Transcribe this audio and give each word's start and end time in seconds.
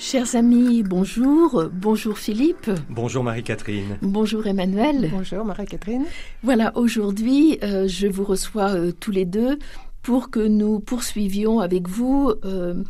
Chers 0.00 0.34
amis, 0.34 0.82
bonjour. 0.82 1.68
Bonjour 1.74 2.16
Philippe. 2.16 2.70
Bonjour 2.88 3.22
Marie-Catherine. 3.22 3.98
Bonjour 4.00 4.46
Emmanuel. 4.46 5.10
Bonjour 5.12 5.44
Marie-Catherine. 5.44 6.06
Voilà, 6.42 6.74
aujourd'hui, 6.74 7.58
euh, 7.62 7.86
je 7.86 8.06
vous 8.06 8.24
reçois 8.24 8.70
euh, 8.70 8.92
tous 8.98 9.10
les 9.10 9.26
deux 9.26 9.58
pour 10.00 10.30
que 10.30 10.40
nous 10.40 10.80
poursuivions 10.80 11.60
avec 11.60 11.86
vous 11.86 12.32
euh, 12.46 12.82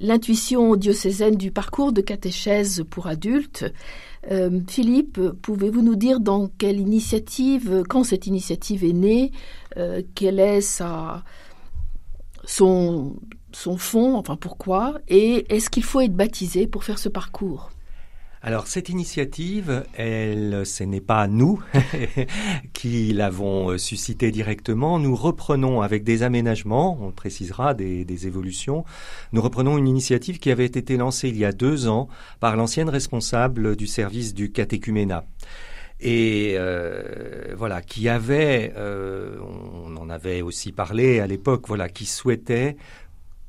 l'intuition 0.00 0.76
diocésaine 0.76 1.36
du 1.36 1.50
parcours 1.50 1.92
de 1.92 2.00
catéchèse 2.00 2.84
pour 2.88 3.06
adultes. 3.06 3.66
Euh, 4.30 4.60
Philippe, 4.66 5.20
pouvez-vous 5.42 5.82
nous 5.82 5.94
dire 5.94 6.20
dans 6.20 6.48
quelle 6.48 6.80
initiative, 6.80 7.82
quand 7.86 8.02
cette 8.02 8.26
initiative 8.26 8.82
est 8.82 8.94
née, 8.94 9.30
euh, 9.76 10.00
quel 10.14 10.40
est 10.40 10.62
sa, 10.62 11.22
son, 12.46 13.14
son 13.56 13.78
fond, 13.78 14.16
enfin 14.16 14.36
pourquoi, 14.36 14.98
et 15.08 15.46
est-ce 15.54 15.70
qu'il 15.70 15.82
faut 15.82 16.00
être 16.00 16.14
baptisé 16.14 16.66
pour 16.66 16.84
faire 16.84 16.98
ce 16.98 17.08
parcours? 17.08 17.70
Alors 18.42 18.66
cette 18.66 18.90
initiative, 18.90 19.84
elle, 19.96 20.64
ce 20.66 20.84
n'est 20.84 21.00
pas 21.00 21.26
nous 21.26 21.60
qui 22.74 23.12
l'avons 23.14 23.76
suscitée 23.78 24.30
directement. 24.30 24.98
Nous 24.98 25.16
reprenons 25.16 25.80
avec 25.80 26.04
des 26.04 26.22
aménagements, 26.22 26.98
on 27.00 27.06
le 27.06 27.12
précisera, 27.12 27.72
des, 27.72 28.04
des, 28.04 28.26
évolutions. 28.26 28.84
Nous 29.32 29.40
reprenons 29.40 29.78
une 29.78 29.88
initiative 29.88 30.38
qui 30.38 30.50
avait 30.50 30.66
été 30.66 30.96
lancée 30.98 31.30
il 31.30 31.36
y 31.38 31.44
a 31.44 31.52
deux 31.52 31.88
ans 31.88 32.08
par 32.38 32.56
l'ancienne 32.56 32.90
responsable 32.90 33.74
du 33.74 33.86
service 33.86 34.34
du 34.34 34.52
catéchuménat 34.52 35.24
et 36.00 36.54
euh, 36.56 37.54
voilà 37.56 37.80
qui 37.80 38.08
avait, 38.08 38.72
euh, 38.76 39.38
on 39.84 39.96
en 39.96 40.10
avait 40.10 40.42
aussi 40.42 40.72
parlé 40.72 41.20
à 41.20 41.26
l'époque, 41.26 41.64
voilà 41.66 41.88
qui 41.88 42.04
souhaitait 42.04 42.76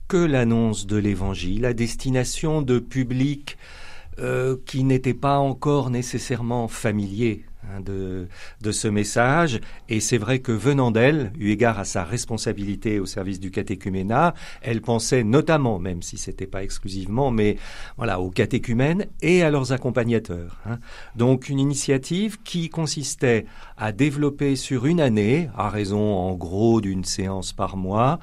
que 0.08 0.18
l'annonce 0.18 0.88
de 0.88 0.98
l'Évangile 0.98 1.66
à 1.66 1.74
destination 1.74 2.62
de 2.62 2.80
publics 2.80 3.58
euh, 4.20 4.56
qui 4.66 4.84
n'étaient 4.84 5.14
pas 5.14 5.38
encore 5.38 5.92
nécessairement 5.92 6.68
familiers 6.68 7.44
hein, 7.64 7.82
de, 7.82 8.28
de, 8.62 8.72
ce 8.72 8.88
message. 8.88 9.60
Et 9.90 10.00
c'est 10.00 10.18
vrai 10.18 10.40
que 10.40 10.52
venant 10.52 10.90
d'elle, 10.90 11.32
eu 11.38 11.52
égard 11.52 11.78
à 11.78 11.86
sa 11.86 12.04
responsabilité 12.04 13.00
au 13.00 13.06
service 13.06 13.40
du 13.40 13.52
catéchuménat, 13.52 14.34
elle 14.64 14.82
pensait 14.82 15.24
notamment, 15.24 15.78
même 15.78 16.02
si 16.02 16.18
c'était 16.18 16.48
pas 16.48 16.64
exclusivement, 16.64 17.30
mais 17.30 17.58
voilà, 17.98 18.20
aux 18.20 18.32
catéchumènes 18.32 19.06
et 19.22 19.44
à 19.44 19.52
leurs 19.52 19.72
accompagnateurs. 19.72 20.58
Hein. 20.66 20.80
Donc 21.16 21.48
une 21.48 21.60
initiative 21.60 22.42
qui 22.42 22.70
consistait 22.70 23.46
à 23.78 23.92
développer 23.92 24.56
sur 24.56 24.88
une 24.88 25.00
année, 25.00 25.50
à 25.56 25.70
raison 25.70 26.16
en 26.16 26.34
gros 26.34 26.82
d'une 26.82 27.04
séance 27.04 27.54
par 27.54 27.78
mois, 27.78 28.20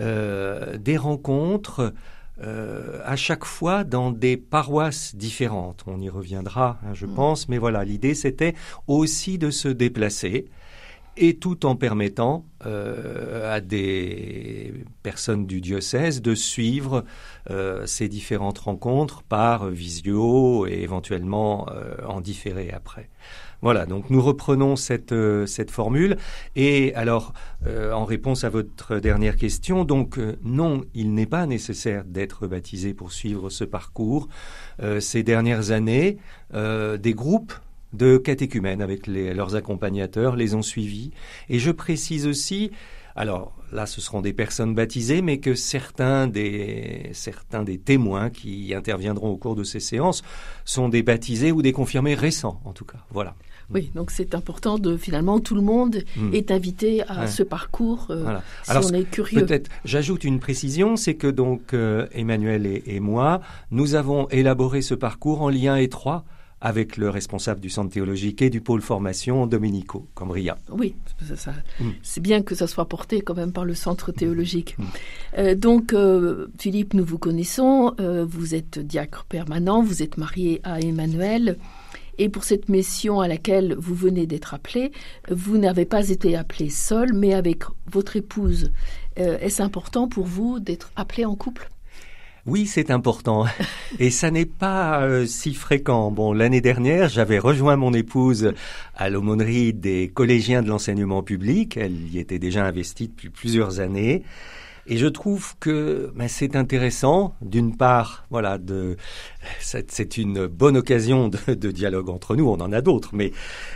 des 0.00 0.96
rencontres 0.96 1.92
euh, 2.40 3.00
à 3.04 3.16
chaque 3.16 3.44
fois 3.44 3.82
dans 3.82 4.12
des 4.12 4.36
paroisses 4.36 5.16
différentes. 5.16 5.82
On 5.88 6.00
y 6.00 6.08
reviendra, 6.08 6.78
hein, 6.84 6.94
je 6.94 7.06
mmh. 7.06 7.14
pense, 7.14 7.48
mais 7.48 7.58
voilà, 7.58 7.84
l'idée 7.84 8.14
c'était 8.14 8.54
aussi 8.86 9.38
de 9.38 9.50
se 9.50 9.66
déplacer 9.66 10.46
et 11.16 11.36
tout 11.36 11.66
en 11.66 11.74
permettant 11.74 12.46
euh, 12.64 13.52
à 13.52 13.60
des 13.60 14.72
personnes 15.02 15.46
du 15.46 15.60
diocèse 15.60 16.22
de 16.22 16.36
suivre 16.36 17.04
euh, 17.50 17.86
ces 17.86 18.08
différentes 18.08 18.58
rencontres 18.58 19.22
par 19.24 19.68
visio 19.68 20.66
et 20.68 20.80
éventuellement 20.80 21.66
euh, 21.70 21.96
en 22.06 22.20
différé 22.20 22.70
après. 22.70 23.08
Voilà, 23.60 23.86
donc 23.86 24.08
nous 24.10 24.22
reprenons 24.22 24.76
cette, 24.76 25.12
euh, 25.12 25.46
formule. 25.68 26.16
Et 26.54 26.94
alors, 26.94 27.32
euh, 27.66 27.92
en 27.92 28.04
réponse 28.04 28.44
à 28.44 28.50
votre 28.50 28.98
dernière 28.98 29.36
question, 29.36 29.84
donc 29.84 30.18
euh, 30.18 30.36
non, 30.44 30.84
il 30.94 31.12
n'est 31.14 31.26
pas 31.26 31.44
nécessaire 31.46 32.04
d'être 32.04 32.46
baptisé 32.46 32.94
pour 32.94 33.12
suivre 33.12 33.50
ce 33.50 33.64
parcours. 33.64 34.28
ces 35.00 35.22
dernières 35.22 35.70
années, 35.72 36.18
des 36.52 37.14
groupes 37.14 37.52
de 37.92 38.16
catéchumènes 38.16 38.80
avec 38.80 39.06
leurs 39.06 39.56
accompagnateurs 39.56 40.36
les 40.36 40.54
ont 40.54 40.62
suivis. 40.62 41.10
Et 41.48 41.58
je 41.58 41.70
précise 41.70 42.26
aussi, 42.26 42.70
alors 43.16 43.52
là, 43.72 43.86
ce 43.86 44.00
seront 44.00 44.20
des 44.20 44.32
personnes 44.32 44.74
baptisées, 44.74 45.22
mais 45.22 45.38
que 45.38 45.54
certains 45.54 46.28
des, 46.28 47.10
certains 47.12 47.64
des 47.64 47.78
témoins 47.78 48.30
qui 48.30 48.72
interviendront 48.74 49.30
au 49.30 49.36
cours 49.36 49.56
de 49.56 49.64
ces 49.64 49.80
séances 49.80 50.22
sont 50.64 50.88
des 50.88 51.02
baptisés 51.02 51.50
ou 51.50 51.62
des 51.62 51.72
confirmés 51.72 52.14
récents, 52.14 52.60
en 52.64 52.72
tout 52.72 52.84
cas. 52.84 52.98
Voilà. 53.10 53.34
Oui, 53.72 53.90
donc 53.94 54.10
c'est 54.10 54.34
important 54.34 54.78
de 54.78 54.96
finalement 54.96 55.40
tout 55.40 55.54
le 55.54 55.60
monde 55.60 56.02
mmh. 56.16 56.34
est 56.34 56.50
invité 56.50 57.02
à 57.02 57.20
ouais. 57.20 57.26
ce 57.26 57.42
parcours 57.42 58.06
euh, 58.10 58.22
voilà. 58.22 58.42
si 58.62 58.70
Alors, 58.70 58.90
on 58.90 58.94
est 58.94 59.04
curieux. 59.04 59.44
Peut-être, 59.44 59.70
j'ajoute 59.84 60.24
une 60.24 60.40
précision, 60.40 60.96
c'est 60.96 61.14
que 61.14 61.26
donc 61.26 61.74
euh, 61.74 62.06
Emmanuel 62.12 62.66
et, 62.66 62.82
et, 62.86 63.00
moi, 63.00 63.40
nous 63.70 63.94
avons 63.94 64.28
élaboré 64.28 64.80
ce 64.80 64.94
parcours 64.94 65.42
en 65.42 65.50
lien 65.50 65.76
étroit 65.76 66.24
avec 66.60 66.96
le 66.96 67.08
responsable 67.08 67.60
du 67.60 67.70
centre 67.70 67.90
théologique 67.90 68.42
et 68.42 68.50
du 68.50 68.60
pôle 68.60 68.82
formation, 68.82 69.46
Domenico 69.46 70.08
Cambria. 70.14 70.58
Oui, 70.70 70.94
ça, 71.36 71.52
mmh. 71.80 71.90
c'est 72.02 72.20
bien 72.20 72.42
que 72.42 72.54
ça 72.54 72.66
soit 72.66 72.86
porté 72.86 73.20
quand 73.20 73.34
même 73.34 73.52
par 73.52 73.64
le 73.64 73.74
centre 73.74 74.12
théologique. 74.12 74.76
Mmh. 74.78 74.84
Euh, 75.38 75.54
donc, 75.54 75.92
euh, 75.92 76.48
Philippe, 76.58 76.94
nous 76.94 77.04
vous 77.04 77.18
connaissons, 77.18 77.94
euh, 78.00 78.24
vous 78.28 78.54
êtes 78.54 78.78
diacre 78.78 79.24
permanent, 79.28 79.82
vous 79.82 80.02
êtes 80.02 80.16
marié 80.16 80.60
à 80.64 80.80
Emmanuel. 80.80 81.58
Et 82.18 82.28
pour 82.28 82.44
cette 82.44 82.68
mission 82.68 83.20
à 83.20 83.28
laquelle 83.28 83.74
vous 83.78 83.94
venez 83.94 84.26
d'être 84.26 84.54
appelé, 84.54 84.92
vous 85.30 85.56
n'avez 85.58 85.84
pas 85.84 86.08
été 86.08 86.36
appelé 86.36 86.68
seul, 86.68 87.12
mais 87.12 87.32
avec 87.32 87.62
votre 87.90 88.16
épouse. 88.16 88.72
Est-ce 89.16 89.62
important 89.62 90.08
pour 90.08 90.26
vous 90.26 90.60
d'être 90.60 90.92
appelé 90.96 91.24
en 91.24 91.34
couple? 91.34 91.68
Oui, 92.48 92.66
c'est 92.66 92.90
important. 92.90 93.44
Et 93.98 94.10
ça 94.10 94.30
n'est 94.30 94.46
pas 94.46 95.02
euh, 95.02 95.26
si 95.26 95.52
fréquent. 95.52 96.10
Bon, 96.10 96.32
l'année 96.32 96.62
dernière, 96.62 97.10
j'avais 97.10 97.38
rejoint 97.38 97.76
mon 97.76 97.92
épouse 97.92 98.54
à 98.96 99.10
l'aumônerie 99.10 99.74
des 99.74 100.08
collégiens 100.08 100.62
de 100.62 100.68
l'enseignement 100.68 101.22
public. 101.22 101.76
Elle 101.76 102.08
y 102.08 102.18
était 102.18 102.38
déjà 102.38 102.64
investie 102.64 103.08
depuis 103.08 103.28
plusieurs 103.28 103.80
années. 103.80 104.22
Et 104.90 104.96
je 104.96 105.06
trouve 105.06 105.54
que 105.60 106.10
ben, 106.16 106.28
c'est 106.28 106.56
intéressant, 106.56 107.34
d'une 107.42 107.76
part, 107.76 108.26
voilà, 108.30 108.56
de, 108.56 108.96
c'est 109.60 110.16
une 110.16 110.46
bonne 110.46 110.78
occasion 110.78 111.28
de, 111.28 111.70
dialogue 111.70 112.08
entre 112.08 112.34
nous. 112.36 112.48
On 112.48 112.60
en 112.60 112.72
a 112.72 112.80
d'autres, 112.80 113.10
mais 113.12 113.32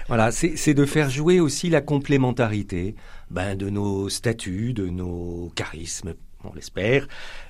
voilà, 0.09 0.33
c'est 0.33 0.75
de 0.75 0.85
faire 0.87 1.11
jouer 1.11 1.39
aussi 1.39 1.69
la 1.69 1.83
complémentarité 1.83 2.95
ben, 3.31 3.57
de 3.57 3.69
nos 3.69 4.09
statuts, 4.09 4.73
de 4.73 4.89
nos 4.89 5.53
charismes 5.55 6.15
on 6.45 6.55
l'espère. 6.55 7.07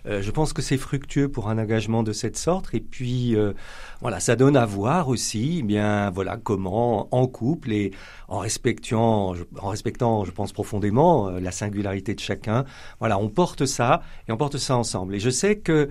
Euh, 0.07 0.23
je 0.23 0.31
pense 0.31 0.53
que 0.53 0.63
c'est 0.63 0.77
fructueux 0.77 1.29
pour 1.29 1.49
un 1.49 1.59
engagement 1.59 2.03
de 2.03 2.13
cette 2.13 2.37
sorte. 2.37 2.75
Et 2.75 2.81
puis, 2.81 3.37
euh, 3.37 3.53
voilà, 4.01 4.21
ça 4.21 4.37
donne 4.37 4.57
à 4.57 4.67
voir 4.67 5.09
aussi, 5.09 5.59
eh 5.61 5.63
bien, 5.63 6.11
voilà, 6.11 6.37
comment 6.37 7.09
en 7.15 7.27
couple 7.27 7.73
et 7.73 7.93
en 8.29 8.39
respectant, 8.39 9.35
en 9.59 9.69
respectant, 9.69 10.25
je 10.25 10.31
pense 10.31 10.53
profondément 10.53 11.29
euh, 11.29 11.41
la 11.41 11.51
singularité 11.51 12.15
de 12.15 12.21
chacun, 12.21 12.65
voilà, 12.99 13.19
on 13.19 13.29
porte 13.29 13.67
ça 13.67 14.03
et 14.29 14.33
on 14.33 14.37
porte 14.37 14.59
ça 14.59 14.77
ensemble. 14.77 15.15
Et 15.15 15.21
je 15.21 15.31
sais 15.31 15.59
que 15.59 15.91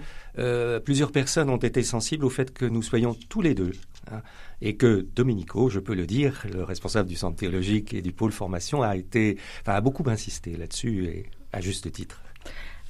plusieurs 0.85 1.11
personnes 1.11 1.49
ont 1.49 1.57
été 1.57 1.83
sensibles 1.83 2.23
au 2.23 2.29
fait 2.29 2.53
que 2.53 2.65
nous 2.65 2.81
soyons 2.81 3.15
tous 3.27 3.41
les 3.41 3.53
deux. 3.53 3.71
Hein, 4.09 4.21
et 4.61 4.77
que 4.77 5.07
Domenico, 5.15 5.69
je 5.69 5.79
peux 5.79 5.95
le 5.95 6.05
dire, 6.05 6.45
le 6.51 6.63
responsable 6.63 7.09
du 7.09 7.15
centre 7.15 7.37
théologique 7.37 7.93
et 7.93 8.01
du 8.01 8.11
pôle 8.11 8.31
formation, 8.31 8.81
a 8.81 8.95
été, 8.95 9.37
enfin, 9.61 9.73
a 9.73 9.81
beaucoup 9.81 10.03
insisté 10.07 10.55
là-dessus 10.55 11.05
et 11.05 11.25
à 11.51 11.61
juste 11.61 11.91
titre. 11.91 12.21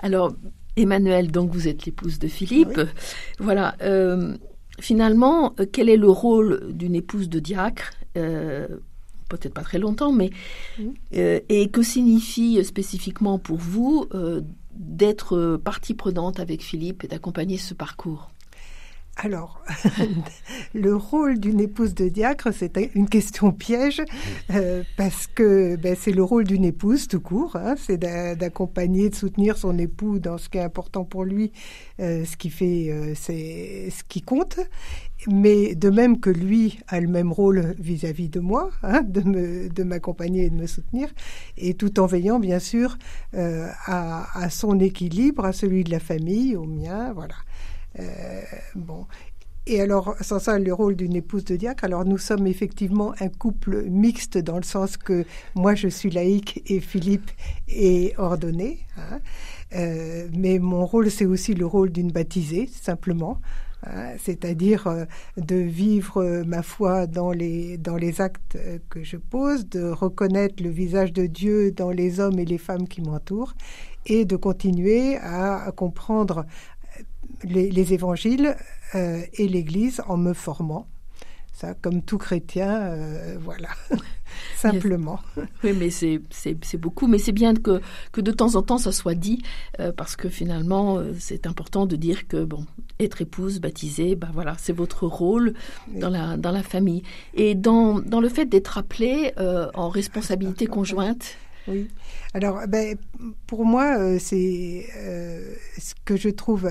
Alors, 0.02 0.34
Emmanuel, 0.76 1.32
donc 1.32 1.52
vous 1.52 1.68
êtes 1.68 1.86
l'épouse 1.86 2.20
de 2.20 2.28
Philippe. 2.28 2.78
Oui. 2.78 2.84
Voilà. 3.40 3.76
Euh, 3.82 4.36
finalement, 4.80 5.56
quel 5.72 5.90
est 5.90 5.98
le 5.98 6.10
rôle 6.10 6.72
d'une 6.74 6.96
épouse 6.96 7.30
de 7.30 7.40
diacre 7.40 7.92
euh, 8.18 8.68
Peut-être 9.30 9.54
pas 9.54 9.62
très 9.62 9.80
longtemps, 9.80 10.12
mais 10.12 10.30
euh, 11.16 11.40
et 11.48 11.70
que 11.70 11.84
signifie 11.84 12.64
spécifiquement 12.66 13.40
pour 13.40 13.58
vous 13.58 14.06
d'être 14.74 15.58
partie 15.64 15.94
prenante 15.94 16.40
avec 16.40 16.62
Philippe 16.62 17.04
et 17.06 17.08
d'accompagner 17.08 17.58
ce 17.58 17.74
parcours? 17.74 18.32
Alors, 19.18 19.62
le 20.74 20.96
rôle 20.96 21.40
d'une 21.40 21.60
épouse 21.60 21.94
de 21.94 22.08
diacre, 22.08 22.52
c'est 22.54 22.78
une 22.96 23.10
question 23.10 23.52
piège, 23.52 24.02
euh, 24.52 24.84
parce 24.98 25.28
que 25.28 25.76
ben, 25.76 25.96
c'est 26.00 26.14
le 26.14 26.24
rôle 26.24 26.46
d'une 26.46 26.64
épouse 26.64 27.08
tout 27.08 27.20
court, 27.20 27.56
hein, 27.56 27.76
c'est 27.78 27.98
d'accompagner, 27.98 29.10
de 29.10 29.16
soutenir 29.16 29.58
son 29.58 29.78
époux 29.78 30.18
dans 30.20 30.38
ce 30.38 30.50
qui 30.50 30.58
est 30.58 30.64
important 30.64 31.04
pour 31.04 31.26
lui, 31.26 31.52
euh, 32.00 32.26
ce 32.26 32.38
qui 32.38 32.50
fait, 32.50 32.90
euh, 32.90 33.14
c'est 33.16 33.90
ce 33.92 34.04
qui 34.08 34.22
compte. 34.22 34.60
Mais 35.28 35.76
de 35.76 35.92
même 35.92 36.20
que 36.20 36.32
lui 36.32 36.80
a 36.88 37.00
le 37.00 37.08
même 37.08 37.32
rôle 37.32 37.76
vis-à-vis 37.78 38.30
de 38.30 38.40
moi, 38.40 38.72
hein, 38.82 39.04
de 39.04 39.84
m'accompagner 39.84 40.46
et 40.46 40.50
de 40.50 40.56
me 40.56 40.66
soutenir, 40.66 41.10
et 41.58 41.76
tout 41.76 42.00
en 42.00 42.08
veillant 42.08 42.40
bien 42.40 42.58
sûr 42.58 42.98
à, 43.34 44.26
à 44.36 44.50
son 44.50 44.80
équilibre, 44.80 45.46
à 45.46 45.54
celui 45.54 45.84
de 45.84 45.92
la 45.92 46.00
famille, 46.00 46.56
au 46.56 46.66
mien, 46.66 47.14
voilà. 47.14 47.36
Euh, 48.00 48.42
bon. 48.76 49.06
Et 49.68 49.80
alors, 49.80 50.16
sans 50.22 50.40
ça, 50.40 50.58
le 50.58 50.74
rôle 50.74 50.96
d'une 50.96 51.16
épouse 51.16 51.46
de 51.46 51.56
diacre, 51.56 51.84
alors 51.84 52.04
nous 52.04 52.18
sommes 52.18 52.48
effectivement 52.48 53.14
un 53.20 53.30
couple 53.30 53.84
mixte 53.84 54.40
dans 54.40 54.58
le 54.58 54.64
sens 54.64 54.98
que 54.98 55.24
moi 55.54 55.76
je 55.76 55.88
suis 55.88 56.10
laïque 56.10 56.64
et 56.66 56.80
Philippe 56.80 57.30
est 57.68 58.18
ordonné. 58.18 58.80
Hein. 58.98 59.20
Euh, 59.76 60.28
mais 60.36 60.58
mon 60.58 60.86
rôle, 60.86 61.12
c'est 61.12 61.28
aussi 61.28 61.54
le 61.54 61.68
rôle 61.68 61.92
d'une 61.92 62.12
baptisée, 62.12 62.68
simplement. 62.68 63.40
Hein. 63.86 64.14
C'est-à-dire 64.18 64.88
euh, 64.88 65.06
de 65.38 65.58
vivre 65.58 66.44
ma 66.44 66.64
foi 66.64 67.06
dans 67.06 67.32
les, 67.32 67.78
dans 67.78 67.98
les 67.98 68.20
actes 68.20 68.58
que 68.90 69.04
je 69.04 69.18
pose, 69.18 69.70
de 69.70 69.84
reconnaître 69.84 70.64
le 70.64 70.70
visage 70.70 71.14
de 71.14 71.28
Dieu 71.28 71.72
dans 71.72 71.92
les 71.92 72.20
hommes 72.20 72.40
et 72.40 72.46
les 72.46 72.58
femmes 72.58 72.88
qui 72.88 73.02
m'entourent, 73.02 73.54
et 74.08 74.26
de 74.26 74.36
continuer 74.36 75.18
à 75.18 75.72
comprendre 75.76 76.48
les, 77.44 77.94
évangiles 77.94 78.56
euh, 78.96 79.22
et 79.34 79.48
l'Église 79.48 80.02
en 80.08 80.18
me 80.18 80.34
formant. 80.34 80.88
Ça, 81.54 81.74
comme 81.76 82.02
tout 82.02 82.18
chrétien, 82.18 82.82
euh, 82.82 83.38
voilà, 83.40 83.70
simplement. 84.56 85.20
Oui, 85.64 85.74
mais 85.78 85.90
c'est 85.92 86.78
beaucoup, 86.78 87.08
mais 87.08 87.20
c'est 87.20 87.34
bien 87.34 87.54
que, 87.54 87.82
que 88.12 88.22
de 88.22 88.32
temps 88.32 88.56
en 88.56 88.64
temps 88.64 88.78
ça 88.78 88.92
soit 88.92 89.14
dit, 89.14 89.44
euh, 89.80 89.92
parce 89.92 90.16
que 90.16 90.28
finalement, 90.30 91.04
c'est 91.20 91.46
important 91.46 91.86
de 91.86 91.96
dire 91.96 92.28
que, 92.28 92.44
bon, 92.46 92.66
être 93.00 93.22
épouse, 93.22 93.60
baptisée, 93.60 94.16
ben 94.16 94.30
voilà, 94.34 94.56
c'est 94.58 94.74
votre 94.74 95.06
rôle 95.06 95.54
dans, 95.88 96.10
la, 96.10 96.38
dans 96.38 96.52
la 96.52 96.64
famille. 96.64 97.04
Et 97.36 97.54
dans, 97.54 98.00
dans 98.00 98.22
le 98.22 98.30
fait 98.30 98.46
d'être 98.46 98.78
appelé 98.78 99.34
en 99.38 99.90
responsabilité 99.90 100.66
conjointe, 100.68 101.36
oui. 101.68 101.90
Alors, 102.34 102.62
ben, 102.68 102.98
pour 103.46 103.66
moi, 103.66 104.18
c'est 104.18 104.88
ce 105.78 105.94
que 106.06 106.18
je 106.18 106.30
trouve 106.30 106.68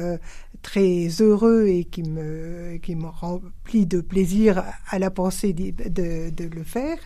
très 0.63 1.09
heureux 1.21 1.67
et 1.67 1.85
qui 1.85 2.03
me, 2.03 2.77
qui 2.79 2.95
me 2.95 3.07
remplit 3.07 3.87
de 3.87 4.01
plaisir 4.01 4.63
à 4.89 4.99
la 4.99 5.11
pensée 5.11 5.53
de, 5.53 6.31
de, 6.31 6.45
le 6.45 6.63
faire, 6.65 6.99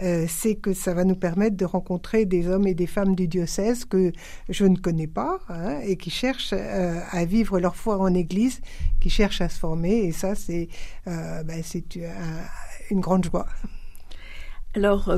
euh, 0.00 0.26
c'est 0.28 0.56
que 0.56 0.74
ça 0.74 0.94
va 0.94 1.04
nous 1.04 1.14
permettre 1.14 1.56
de 1.56 1.64
rencontrer 1.64 2.26
des 2.26 2.48
hommes 2.48 2.66
et 2.66 2.74
des 2.74 2.86
femmes 2.86 3.14
du 3.14 3.26
diocèse 3.26 3.84
que 3.84 4.12
je 4.48 4.64
ne 4.64 4.76
connais 4.76 5.06
pas 5.06 5.38
hein, 5.48 5.80
et 5.80 5.96
qui 5.96 6.10
cherchent 6.10 6.52
euh, 6.52 7.00
à 7.10 7.24
vivre 7.24 7.58
leur 7.60 7.76
foi 7.76 7.98
en 7.98 8.12
Église, 8.14 8.60
qui 9.00 9.10
cherchent 9.10 9.40
à 9.40 9.48
se 9.48 9.58
former. 9.58 10.04
Et 10.04 10.12
ça, 10.12 10.34
c'est 10.34 10.68
euh, 11.06 11.42
ben, 11.42 11.62
c'est 11.62 11.98
une 12.90 13.00
grande 13.00 13.24
joie. 13.24 13.46
Alors, 14.74 15.12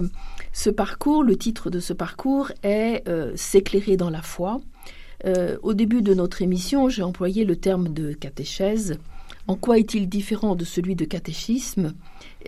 ce 0.52 0.70
parcours, 0.70 1.24
le 1.24 1.36
titre 1.36 1.70
de 1.70 1.80
ce 1.80 1.92
parcours 1.92 2.52
est 2.62 3.04
S'éclairer 3.34 3.96
dans 3.96 4.10
la 4.10 4.22
foi. 4.22 4.60
Euh, 5.26 5.58
au 5.62 5.74
début 5.74 6.02
de 6.02 6.14
notre 6.14 6.42
émission, 6.42 6.88
j'ai 6.88 7.02
employé 7.02 7.44
le 7.44 7.56
terme 7.56 7.92
de 7.92 8.12
catéchèse. 8.12 8.98
En 9.46 9.56
quoi 9.56 9.78
est-il 9.78 10.08
différent 10.08 10.54
de 10.54 10.64
celui 10.64 10.94
de 10.94 11.04
catéchisme? 11.04 11.94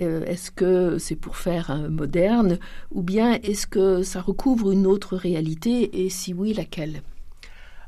Euh, 0.00 0.24
Est-ce 0.24 0.50
que 0.50 0.98
c'est 0.98 1.16
pour 1.16 1.36
faire 1.36 1.70
un 1.70 1.88
moderne? 1.88 2.58
Ou 2.92 3.02
bien 3.02 3.34
est-ce 3.42 3.66
que 3.66 4.02
ça 4.02 4.20
recouvre 4.20 4.70
une 4.70 4.86
autre 4.86 5.16
réalité? 5.16 6.04
Et 6.04 6.08
si 6.08 6.32
oui, 6.32 6.54
laquelle? 6.54 7.02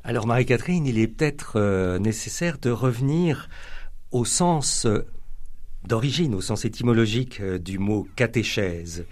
Alors 0.03 0.27
Marie-Catherine, 0.27 0.87
il 0.87 0.99
est 0.99 1.09
peut-être 1.09 1.55
euh, 1.57 1.99
nécessaire 1.99 2.59
de 2.59 2.71
revenir 2.71 3.49
au 4.11 4.25
sens 4.25 4.87
d'origine, 5.89 6.35
au 6.35 6.41
sens 6.41 6.65
étymologique 6.65 7.43
du 7.43 7.79
mot 7.79 8.07
catéchèse, 8.17 9.07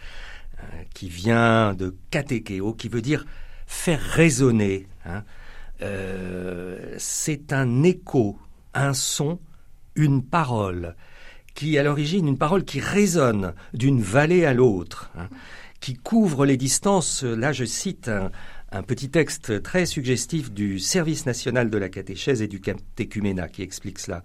qui 0.94 1.08
vient 1.08 1.74
de 1.74 1.94
catéchéo, 2.10 2.72
qui 2.72 2.88
veut 2.88 3.02
dire 3.02 3.26
faire 3.66 4.00
résonner. 4.00 4.86
Hein. 5.04 5.24
Euh, 5.82 6.94
c'est 6.98 7.52
un 7.52 7.82
écho, 7.82 8.38
un 8.74 8.94
son, 8.94 9.38
une 9.94 10.22
parole, 10.22 10.94
qui 11.54 11.76
à 11.78 11.82
l'origine, 11.82 12.28
une 12.28 12.38
parole 12.38 12.64
qui 12.64 12.80
résonne 12.80 13.52
d'une 13.74 14.00
vallée 14.00 14.44
à 14.44 14.54
l'autre, 14.54 15.10
hein, 15.16 15.28
qui 15.80 15.94
couvre 15.94 16.46
les 16.46 16.56
distances. 16.56 17.24
Là, 17.24 17.52
je 17.52 17.64
cite 17.64 18.08
un, 18.08 18.82
petit 18.82 19.10
texte 19.10 19.62
très 19.62 19.84
suggestif 19.84 20.50
du 20.50 20.78
Service 20.78 21.26
national 21.26 21.68
de 21.68 21.76
la 21.76 21.90
catéchèse 21.90 22.40
et 22.40 22.48
du 22.48 22.60
catéchuménat 22.60 23.48
qui 23.48 23.62
explique 23.62 23.98
cela. 23.98 24.22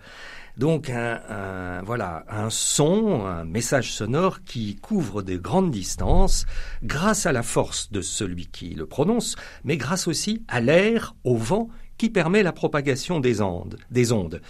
Donc 0.58 0.90
un, 0.90 1.84
voilà 1.84 2.26
un 2.28 2.50
son, 2.50 3.26
un 3.26 3.46
message 3.46 3.94
sonore 3.94 4.44
qui 4.44 4.76
couvre 4.76 5.22
des 5.22 5.38
grandes 5.38 5.70
distances 5.70 6.48
grâce 6.84 7.28
à 7.28 7.32
la 7.32 7.44
force 7.44 7.92
de 7.92 8.02
celui 8.02 8.48
qui 8.48 8.74
le 8.74 8.88
prononce, 8.88 9.36
mais 9.64 9.78
grâce 9.78 10.08
aussi 10.08 10.44
à 10.48 10.60
l'air, 10.60 11.16
au 11.24 11.38
vent 11.38 11.70
qui 11.98 12.10
permet 12.10 12.42
la 12.42 12.54
propagation 12.54 13.20
des 13.20 13.42
ondes. 13.42 13.78
Des 13.92 14.12
ondes. 14.12 14.42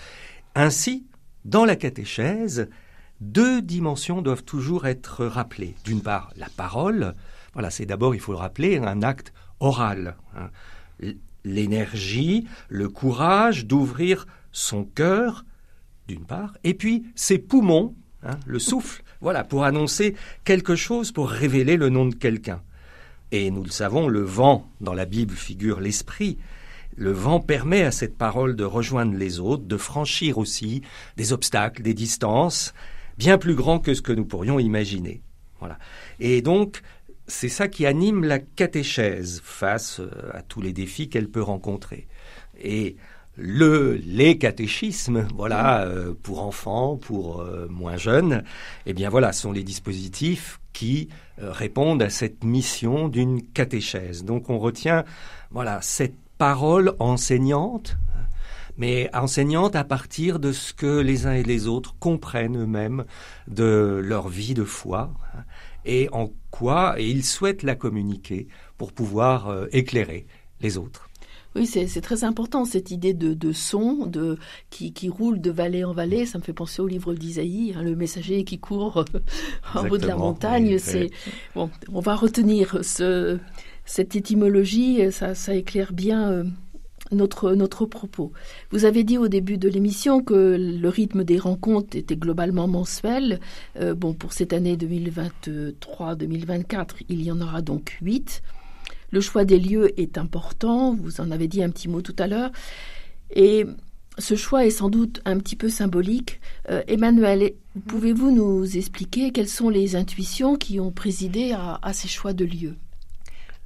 Ainsi, 0.55 1.05
dans 1.43 1.65
la 1.65 1.75
catéchèse, 1.75 2.69
deux 3.19 3.61
dimensions 3.61 4.21
doivent 4.21 4.43
toujours 4.43 4.87
être 4.87 5.25
rappelées. 5.25 5.75
D'une 5.83 6.01
part, 6.01 6.31
la 6.37 6.47
parole. 6.55 7.15
Voilà, 7.53 7.69
c'est 7.69 7.85
d'abord, 7.85 8.15
il 8.15 8.21
faut 8.21 8.31
le 8.31 8.37
rappeler, 8.37 8.77
un 8.77 9.01
acte 9.01 9.33
oral. 9.59 10.15
Hein. 10.37 10.49
L'énergie, 11.43 12.47
le 12.69 12.87
courage 12.89 13.65
d'ouvrir 13.65 14.25
son 14.51 14.85
cœur 14.85 15.45
d'une 16.07 16.25
part, 16.25 16.57
et 16.63 16.73
puis 16.73 17.05
ses 17.15 17.37
poumons, 17.37 17.95
hein, 18.23 18.39
le 18.45 18.59
souffle, 18.59 19.03
voilà, 19.21 19.43
pour 19.43 19.63
annoncer 19.63 20.15
quelque 20.43 20.75
chose, 20.75 21.11
pour 21.11 21.29
révéler 21.29 21.77
le 21.77 21.89
nom 21.89 22.05
de 22.05 22.15
quelqu'un. 22.15 22.61
Et 23.31 23.51
nous 23.51 23.63
le 23.63 23.69
savons, 23.69 24.07
le 24.07 24.21
vent, 24.21 24.69
dans 24.79 24.93
la 24.93 25.05
Bible, 25.05 25.33
figure 25.35 25.79
l'esprit. 25.79 26.37
Le 26.95 27.11
vent 27.11 27.39
permet 27.39 27.83
à 27.83 27.91
cette 27.91 28.17
parole 28.17 28.55
de 28.55 28.63
rejoindre 28.63 29.15
les 29.15 29.39
autres, 29.39 29.65
de 29.65 29.77
franchir 29.77 30.37
aussi 30.37 30.81
des 31.17 31.33
obstacles, 31.33 31.81
des 31.81 31.93
distances, 31.93 32.73
bien 33.17 33.37
plus 33.37 33.55
grands 33.55 33.79
que 33.79 33.93
ce 33.93 34.01
que 34.01 34.13
nous 34.13 34.25
pourrions 34.25 34.59
imaginer. 34.59 35.21
Voilà. 35.59 35.77
Et 36.19 36.41
donc, 36.41 36.81
c'est 37.27 37.49
ça 37.49 37.67
qui 37.67 37.85
anime 37.85 38.23
la 38.23 38.39
catéchèse 38.39 39.41
face 39.43 39.99
euh, 39.99 40.09
à 40.33 40.41
tous 40.41 40.61
les 40.61 40.71
défis 40.71 41.09
qu'elle 41.09 41.29
peut 41.29 41.41
rencontrer. 41.41 42.07
Et 42.59 42.95
le 43.37 44.01
les 44.03 44.37
catéchismes, 44.37 45.27
voilà, 45.35 45.81
euh, 45.81 46.13
pour 46.21 46.41
enfants, 46.41 46.97
pour 46.97 47.41
euh, 47.41 47.67
moins 47.69 47.97
jeunes, 47.97 48.43
eh 48.85 48.93
bien 48.93 49.09
voilà, 49.09 49.31
sont 49.31 49.51
les 49.51 49.63
dispositifs 49.63 50.59
qui 50.73 51.09
euh, 51.41 51.51
répondent 51.51 52.01
à 52.01 52.09
cette 52.09 52.43
mission 52.43 53.07
d'une 53.07 53.43
catéchèse. 53.43 54.23
Donc 54.25 54.49
on 54.49 54.57
retient, 54.57 55.05
voilà, 55.51 55.79
cette 55.81 56.15
parole 56.37 56.95
enseignante, 56.99 57.97
mais 58.77 59.09
enseignante 59.15 59.75
à 59.75 59.83
partir 59.83 60.39
de 60.39 60.51
ce 60.51 60.73
que 60.73 60.99
les 60.99 61.25
uns 61.27 61.33
et 61.33 61.43
les 61.43 61.67
autres 61.67 61.95
comprennent 61.99 62.57
eux-mêmes 62.57 63.05
de 63.47 64.01
leur 64.03 64.29
vie 64.29 64.53
de 64.53 64.63
foi 64.63 65.11
hein, 65.35 65.43
et 65.85 66.09
en 66.11 66.31
quoi 66.51 66.95
ils 66.99 67.23
souhaitent 67.23 67.63
la 67.63 67.75
communiquer 67.75 68.47
pour 68.77 68.91
pouvoir 68.91 69.67
éclairer 69.71 70.27
les 70.61 70.77
autres. 70.77 71.07
Oui, 71.55 71.65
c'est 71.65 72.01
très 72.01 72.23
important 72.23 72.65
cette 72.65 72.91
idée 72.91 73.13
de, 73.13 73.51
son 73.51 74.05
de, 74.05 74.37
qui, 74.69 75.09
roule 75.09 75.41
de 75.41 75.49
vallée 75.49 75.83
en 75.83 75.91
vallée. 75.91 76.25
Ça 76.25 76.37
me 76.37 76.43
fait 76.43 76.53
penser 76.53 76.81
au 76.81 76.87
livre 76.87 77.13
d'Isaïe, 77.13 77.73
hein, 77.75 77.81
le 77.81 77.95
messager 77.95 78.43
qui 78.43 78.59
court 78.59 79.05
en 79.75 79.87
haut 79.87 79.97
de 79.97 80.05
la 80.05 80.15
montagne. 80.15 80.77
c'est 80.77 81.09
bon, 81.55 81.69
on 81.91 81.99
va 81.99 82.15
retenir 82.15 82.79
ce, 82.83 83.39
cette 83.85 84.15
étymologie. 84.15 85.11
Ça, 85.11 85.33
ça 85.33 85.55
éclaire 85.55 85.93
bien. 85.93 86.31
Euh, 86.31 86.43
notre, 87.11 87.53
notre 87.53 87.85
propos. 87.85 88.31
Vous 88.71 88.85
avez 88.85 89.03
dit 89.03 89.17
au 89.17 89.27
début 89.27 89.57
de 89.57 89.67
l'émission 89.69 90.21
que 90.21 90.55
le 90.57 90.89
rythme 90.89 91.23
des 91.23 91.39
rencontres 91.39 91.97
était 91.97 92.17
globalement 92.17 92.67
mensuel. 92.67 93.39
Euh, 93.79 93.95
bon, 93.95 94.13
pour 94.13 94.33
cette 94.33 94.53
année 94.53 94.75
2023-2024, 94.75 97.03
il 97.09 97.21
y 97.21 97.31
en 97.31 97.39
aura 97.41 97.61
donc 97.61 97.97
huit. 98.01 98.41
Le 99.11 99.21
choix 99.21 99.45
des 99.45 99.59
lieux 99.59 99.99
est 99.99 100.17
important, 100.17 100.93
vous 100.93 101.21
en 101.21 101.31
avez 101.31 101.47
dit 101.47 101.63
un 101.63 101.69
petit 101.69 101.87
mot 101.87 102.01
tout 102.01 102.15
à 102.19 102.27
l'heure, 102.27 102.51
et 103.33 103.65
ce 104.17 104.35
choix 104.35 104.65
est 104.65 104.71
sans 104.71 104.89
doute 104.89 105.21
un 105.25 105.37
petit 105.37 105.55
peu 105.55 105.69
symbolique. 105.69 106.39
Euh, 106.69 106.81
Emmanuel, 106.87 107.53
pouvez-vous 107.87 108.31
nous 108.31 108.77
expliquer 108.77 109.31
quelles 109.31 109.47
sont 109.47 109.69
les 109.69 109.95
intuitions 109.95 110.55
qui 110.55 110.79
ont 110.79 110.91
présidé 110.91 111.53
à, 111.53 111.93
ces 111.93 112.07
choix 112.07 112.33
de 112.33 112.45
lieux? 112.45 112.75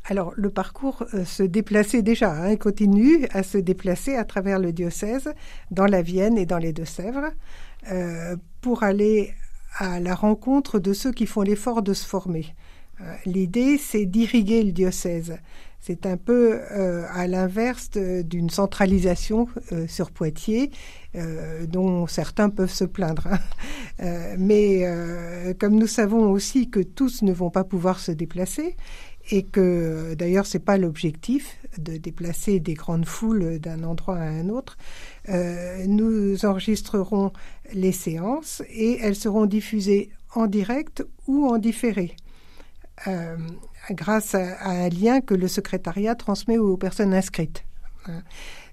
Alors, 0.06 0.34
le 0.36 0.50
parcours 0.50 1.06
se 1.26 1.44
déplaçait 1.44 2.02
déjà, 2.02 2.34
hein, 2.34 2.56
continue 2.56 3.28
à 3.32 3.44
se 3.44 3.58
déplacer 3.58 4.16
à 4.16 4.26
travers 4.26 4.60
le 4.60 4.74
diocèse, 4.74 5.32
dans 5.70 5.86
la 5.86 6.02
Vienne 6.02 6.38
et 6.38 6.46
dans 6.46 6.58
les 6.58 6.74
Deux-Sèvres, 6.74 7.32
pour 8.62 8.84
aller 8.84 9.34
à 9.78 10.00
la 10.00 10.16
rencontre 10.16 10.80
de 10.80 10.94
ceux 10.94 11.12
qui 11.12 11.26
font 11.26 11.42
l'effort 11.42 11.82
de 11.82 11.94
se 11.94 12.06
former. 12.06 12.46
L'idée, 13.25 13.77
c'est 13.77 14.05
d'irriguer 14.05 14.63
le 14.63 14.72
diocèse. 14.72 15.38
C'est 15.81 16.05
un 16.05 16.15
peu 16.15 16.60
euh, 16.72 17.05
à 17.12 17.25
l'inverse 17.25 17.89
d'une 17.89 18.51
centralisation 18.51 19.48
euh, 19.72 19.88
sur 19.88 20.12
Poitiers, 20.12 20.70
euh, 21.15 21.65
dont 21.65 22.05
certains 22.05 22.51
peuvent 22.51 22.74
se 22.74 22.84
plaindre. 22.84 23.27
Hein. 23.27 23.39
mais 24.38 24.84
comme 25.60 25.75
nous 25.75 25.88
savons 25.88 26.31
aussi 26.31 26.70
que 26.70 26.79
tous 26.79 27.22
ne 27.22 27.34
vont 27.34 27.50
pas 27.51 27.63
pouvoir 27.63 28.00
se 28.00 28.12
déplacer, 28.12 28.75
et 29.29 29.43
que 29.43 30.15
d'ailleurs 30.15 30.48
c'est 30.48 30.60
pas 30.60 30.77
l'objectif 30.77 31.58
de 31.77 31.98
déplacer 31.98 32.60
des 32.60 32.74
grandes 32.74 33.05
foules 33.05 33.60
d'un 33.60 33.84
endroit 33.84 34.17
à 34.17 34.24
un 34.24 34.50
autre. 34.50 34.77
nous 35.88 36.46
enregistrerons 36.46 37.31
les 37.74 37.91
séances 37.91 38.63
et 38.72 38.98
elles 39.01 39.15
seront 39.15 39.46
diffusées 39.46 40.10
en 40.34 40.48
direct 40.48 41.05
ou 41.27 41.48
en 41.48 41.60
différé 41.60 42.15
grâce 43.91 44.36
à, 44.36 44.70
un 44.70 44.89
lien 44.89 45.22
que 45.22 45.34
le 45.34 45.48
secrétariat 45.48 46.15
transmet 46.15 46.58
aux 46.58 46.77
personnes 46.77 47.13
inscrites. 47.13 47.65
Hein. 48.08 48.22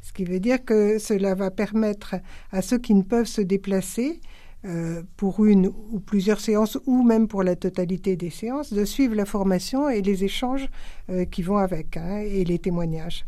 Ce 0.02 0.12
qui 0.12 0.24
veut 0.24 0.40
dire 0.40 0.64
que 0.64 0.98
cela 0.98 1.34
va 1.34 1.50
permettre 1.50 2.16
à 2.52 2.62
ceux 2.62 2.78
qui 2.78 2.94
ne 2.94 3.02
peuvent 3.02 3.26
se 3.26 3.40
déplacer 3.40 4.20
euh, 4.64 5.02
pour 5.16 5.44
une 5.44 5.66
ou 5.66 6.00
plusieurs 6.00 6.40
séances 6.40 6.78
ou 6.86 7.04
même 7.04 7.28
pour 7.28 7.44
la 7.44 7.54
totalité 7.54 8.16
des 8.16 8.30
séances 8.30 8.72
de 8.72 8.84
suivre 8.84 9.14
la 9.14 9.24
formation 9.24 9.88
et 9.88 10.02
les 10.02 10.24
échanges 10.24 10.68
euh, 11.10 11.24
qui 11.24 11.42
vont 11.42 11.58
avec 11.58 11.96
hein, 11.96 12.18
et 12.18 12.44
les 12.44 12.58
témoignages. 12.58 13.24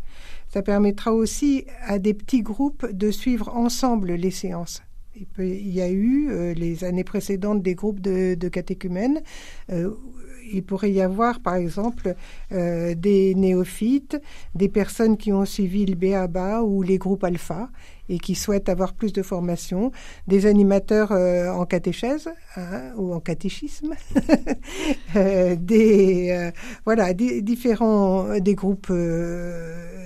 Ça 0.49 0.62
permettra 0.62 1.12
aussi 1.12 1.66
à 1.87 2.00
des 2.00 2.14
petits 2.14 2.42
groupes 2.42 2.90
de 2.90 3.12
suivre 3.12 3.49
ensemble 3.54 4.14
les 4.14 4.33
séances. 4.33 4.83
Il, 5.17 5.71
y 5.71 5.81
a 5.81 5.90
eu 5.90 6.29
euh, 6.31 6.55
les 6.55 6.85
années 6.85 7.05
précédentes 7.05 7.62
des 7.62 7.75
groupes 7.75 8.00
de, 8.00 8.35
de 8.35 8.49
catéchumènes. 8.49 9.23
Il 10.52 10.62
pourrait 10.62 10.93
y 10.93 11.00
avoir, 11.00 11.40
par 11.40 11.55
exemple, 11.55 12.14
euh, 12.52 12.95
des 12.95 13.35
néophytes, 13.35 14.21
des 14.55 14.69
personnes 14.69 15.17
qui 15.17 15.33
ont 15.33 15.45
suivi 15.45 15.87
le 15.87 15.95
BABA 15.95 16.62
ou 16.62 16.83
les 16.83 16.99
groupes 16.99 17.25
alpha 17.25 17.71
et 18.09 18.19
qui 18.19 18.35
souhaitent 18.35 18.69
avoir 18.69 18.93
plus 18.93 19.12
de 19.12 19.23
formation, 19.23 19.93
des 20.26 20.47
animateurs 20.47 21.12
euh, 21.12 21.49
en 21.50 21.64
catéchèse 21.64 22.29
hein, 22.57 22.93
ou 22.97 23.14
en 23.14 23.21
catéchisme, 23.21 23.95
euh, 25.17 25.55
des 25.55 26.50
voilà, 26.85 27.14
des, 27.14 27.40
différents 27.43 28.38
des 28.40 28.55
groupes 28.57 28.93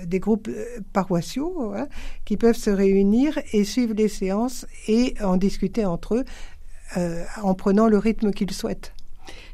des 0.05 0.19
groupes 0.19 0.49
paroissiaux 0.93 1.73
hein, 1.75 1.87
qui 2.25 2.37
peuvent 2.37 2.57
se 2.57 2.69
réunir 2.69 3.39
et 3.53 3.63
suivre 3.63 3.93
les 3.93 4.07
séances 4.07 4.65
et 4.87 5.15
en 5.23 5.37
discuter 5.37 5.85
entre 5.85 6.15
eux 6.15 6.25
en 7.41 7.55
prenant 7.55 7.87
le 7.87 7.97
rythme 7.97 8.31
qu'ils 8.31 8.51
souhaitent. 8.51 8.93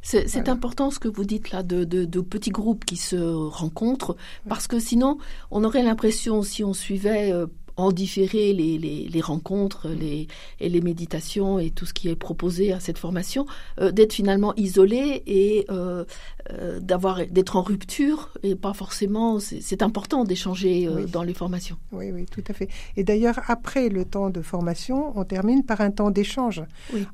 C'est 0.03 0.49
important 0.49 0.89
ce 0.89 0.97
que 0.97 1.07
vous 1.07 1.23
dites 1.23 1.51
là 1.51 1.61
de, 1.61 1.83
de, 1.83 2.21
petits 2.21 2.49
groupes 2.49 2.85
qui 2.85 2.97
se 2.97 3.15
rencontrent, 3.15 4.15
parce 4.49 4.67
que 4.67 4.79
sinon, 4.79 5.19
on 5.51 5.63
aurait 5.63 5.83
l'impression, 5.83 6.41
si 6.41 6.63
on 6.63 6.73
suivait 6.73 7.31
euh, 7.31 7.45
en 7.77 7.91
différé 7.91 8.53
les, 8.53 8.77
les, 8.77 9.21
rencontres 9.21 9.87
les, 9.89 10.27
et 10.59 10.69
les 10.69 10.81
méditations 10.81 11.59
et 11.59 11.69
tout 11.69 11.85
ce 11.85 11.93
qui 11.93 12.09
est 12.09 12.15
proposé 12.15 12.73
à 12.73 12.79
cette 12.79 12.97
formation, 12.97 13.45
euh, 13.79 13.91
d'être 13.91 14.13
finalement 14.13 14.53
isolé 14.55 15.23
et 15.25 15.65
euh, 15.69 16.03
euh, 16.51 16.79
d'avoir 16.79 17.25
d'être 17.27 17.55
en 17.55 17.61
rupture 17.61 18.29
et 18.43 18.55
pas 18.55 18.73
forcément. 18.73 19.39
C'est 19.39 19.81
important 19.81 20.23
d'échanger 20.23 20.87
dans 21.11 21.23
les 21.23 21.33
formations. 21.33 21.77
Oui, 21.91 22.11
oui, 22.11 22.25
tout 22.29 22.43
à 22.47 22.53
fait. 22.53 22.69
Et 22.97 23.03
d'ailleurs, 23.03 23.39
après 23.47 23.89
le 23.89 24.05
temps 24.05 24.29
de 24.29 24.41
formation, 24.41 25.17
on 25.17 25.23
termine 25.23 25.63
par 25.63 25.81
un 25.81 25.91
temps 25.91 26.11
d'échange 26.11 26.61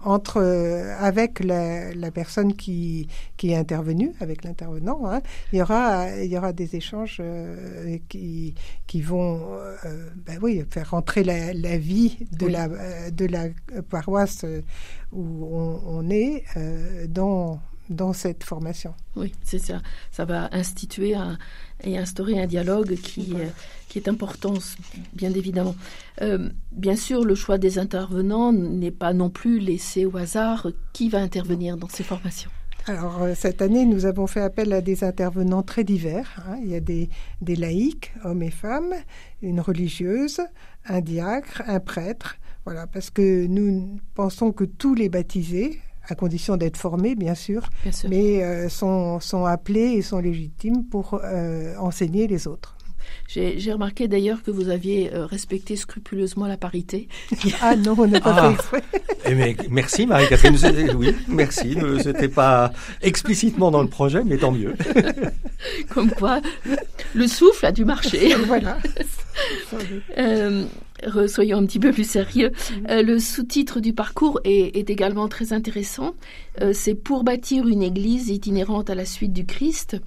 entre 0.03 0.41
avec 0.99 1.43
la, 1.43 1.93
la, 1.93 2.11
personne 2.11 2.53
qui, 2.53 3.07
qui 3.37 3.51
est 3.51 3.55
intervenue, 3.55 4.13
avec 4.19 4.43
l'intervenant. 4.43 5.01
Hein. 5.05 5.21
Il 5.51 5.59
y 5.59 5.61
aura 5.61 6.09
il 6.21 6.31
y 6.31 6.37
aura 6.37 6.53
des 6.53 6.75
échanges 6.75 7.21
qui 8.09 8.53
qui 8.87 9.01
vont 9.01 9.41
ben 10.25 10.39
oui 10.41 10.46
faire 10.69 10.91
rentrer 10.91 11.23
la, 11.23 11.77
vie 11.77 12.17
de, 12.31 12.47
la, 12.47 12.65
euh, 12.65 13.11
de 13.11 13.25
la 13.25 13.47
paroisse 13.89 14.43
euh, 14.43 14.61
où 15.11 15.47
on, 15.85 16.09
est 16.09 16.43
euh, 16.55 17.05
dans, 17.07 17.59
dans 17.89 18.13
cette 18.13 18.43
formation. 18.43 18.93
Oui, 19.15 19.33
c'est 19.43 19.59
ça. 19.59 19.81
Ça 20.11 20.25
va 20.25 20.49
instituer 20.51 21.15
et 21.83 21.97
instaurer 21.97 22.39
un 22.39 22.47
dialogue 22.47 22.95
qui, 22.95 23.33
qui 23.87 23.97
est 23.99 24.07
important, 24.07 24.53
bien 25.13 25.33
évidemment. 25.33 25.75
bien 26.71 26.95
sûr, 26.95 27.23
le 27.23 27.35
choix 27.35 27.57
des 27.57 27.79
intervenants 27.79 28.51
n'est 28.51 28.91
pas 28.91 29.13
non 29.13 29.29
plus 29.29 29.59
laissé 29.59 30.05
au 30.05 30.17
hasard. 30.17 30.67
Qui 30.93 31.09
va 31.09 31.19
intervenir 31.19 31.77
dans 31.77 31.89
ces 31.89 32.03
formations? 32.03 32.51
Alors, 32.87 33.27
cette 33.35 33.61
année, 33.61 33.85
nous 33.85 34.05
avons 34.05 34.27
fait 34.27 34.39
appel 34.39 34.71
à 34.71 34.79
des 34.79 35.03
intervenants 35.03 35.61
très 35.61 35.83
divers. 35.83 36.41
Hein. 36.47 36.57
Il 36.63 36.69
y 36.69 36.75
a 36.75 36.79
des, 36.79 37.09
des 37.41 37.57
laïcs, 37.57 38.13
hommes 38.23 38.43
et 38.43 38.51
femmes, 38.51 38.93
une 39.41 39.59
religieuse, 39.59 40.39
un 40.85 41.01
diacre, 41.01 41.63
un 41.67 41.81
prêtre. 41.81 42.37
Voilà, 42.63 42.87
parce 42.87 43.09
que 43.09 43.45
nous 43.47 43.99
pensons 44.15 44.51
que 44.53 44.63
tous 44.63 44.93
les 44.95 45.09
baptisés, 45.09 45.81
à 46.07 46.15
condition 46.15 46.55
d'être 46.55 46.77
formés, 46.77 47.15
bien 47.15 47.35
sûr, 47.35 47.69
mais 48.09 48.41
euh, 48.43 48.69
sont, 48.69 49.19
sont, 49.19 49.43
appelés 49.43 49.93
et 49.93 50.01
sont 50.01 50.19
légitimes 50.19 50.85
pour 50.85 51.19
euh, 51.23 51.75
enseigner 51.77 52.27
les 52.27 52.47
autres. 52.47 52.76
J'ai 53.27 53.71
remarqué 53.73 54.07
d'ailleurs 54.07 54.41
que 54.41 54.51
vous 54.51 54.69
aviez 54.69 55.13
euh, 55.13 55.25
respecté 55.25 55.75
scrupuleusement 55.75 56.47
la 56.47 56.57
parité. 56.57 57.09
ah 57.61 57.75
non, 57.75 57.95
on 57.97 58.07
n'a 58.07 58.21
pas 58.21 58.33
ah. 58.37 58.47
fait 58.47 58.53
exprès. 58.53 58.83
Eh 59.25 59.35
mais, 59.35 59.55
merci 59.69 60.05
Marie-Catherine. 60.05 60.55
Oui, 60.95 61.13
merci. 61.27 61.73
Ce 61.73 62.07
n'était 62.07 62.29
pas 62.29 62.71
explicitement 63.01 63.69
dans 63.69 63.81
le 63.81 63.89
projet, 63.89 64.23
mais 64.23 64.37
tant 64.37 64.51
mieux. 64.51 64.73
Comme 65.89 66.09
quoi, 66.11 66.39
le 67.13 67.27
souffle 67.27 67.65
a 67.65 67.71
dû 67.71 67.83
marcher. 67.83 68.33
voilà. 68.45 68.77
Euh, 70.17 70.65
soyons 71.27 71.57
un 71.57 71.65
petit 71.65 71.79
peu 71.79 71.91
plus 71.91 72.07
sérieux. 72.09 72.51
Euh, 72.89 73.03
le 73.03 73.19
sous-titre 73.19 73.81
du 73.81 73.93
parcours 73.93 74.39
est, 74.45 74.77
est, 74.77 74.89
également 74.89 75.27
très 75.27 75.51
intéressant. 75.53 76.15
C'est 76.71 76.95
pour 76.95 77.23
bâtir 77.23 77.67
une 77.67 77.83
église 77.83 78.29
itinérante 78.29 78.89
à 78.89 78.95
la 78.95 79.05
suite 79.05 79.33
du 79.33 79.45
Christ. 79.45 79.97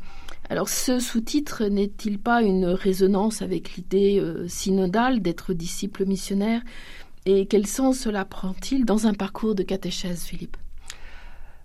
Alors 0.51 0.69
ce 0.69 0.99
sous-titre 0.99 1.67
n'est-il 1.67 2.19
pas 2.19 2.43
une 2.43 2.67
résonance 2.67 3.41
avec 3.41 3.77
l'idée 3.77 4.19
euh, 4.19 4.49
synodale 4.49 5.23
d'être 5.23 5.55
disciple 5.55 6.05
missionnaire? 6.07 6.61
Et 7.25 7.47
quel 7.47 7.69
sens 7.69 8.01
cela 8.01 8.25
prend-il 8.25 8.85
dans 8.85 9.07
un 9.07 9.15
parcours 9.15 9.55
de 9.55 9.63
catéchèse, 9.63 10.25
Philippe? 10.25 10.57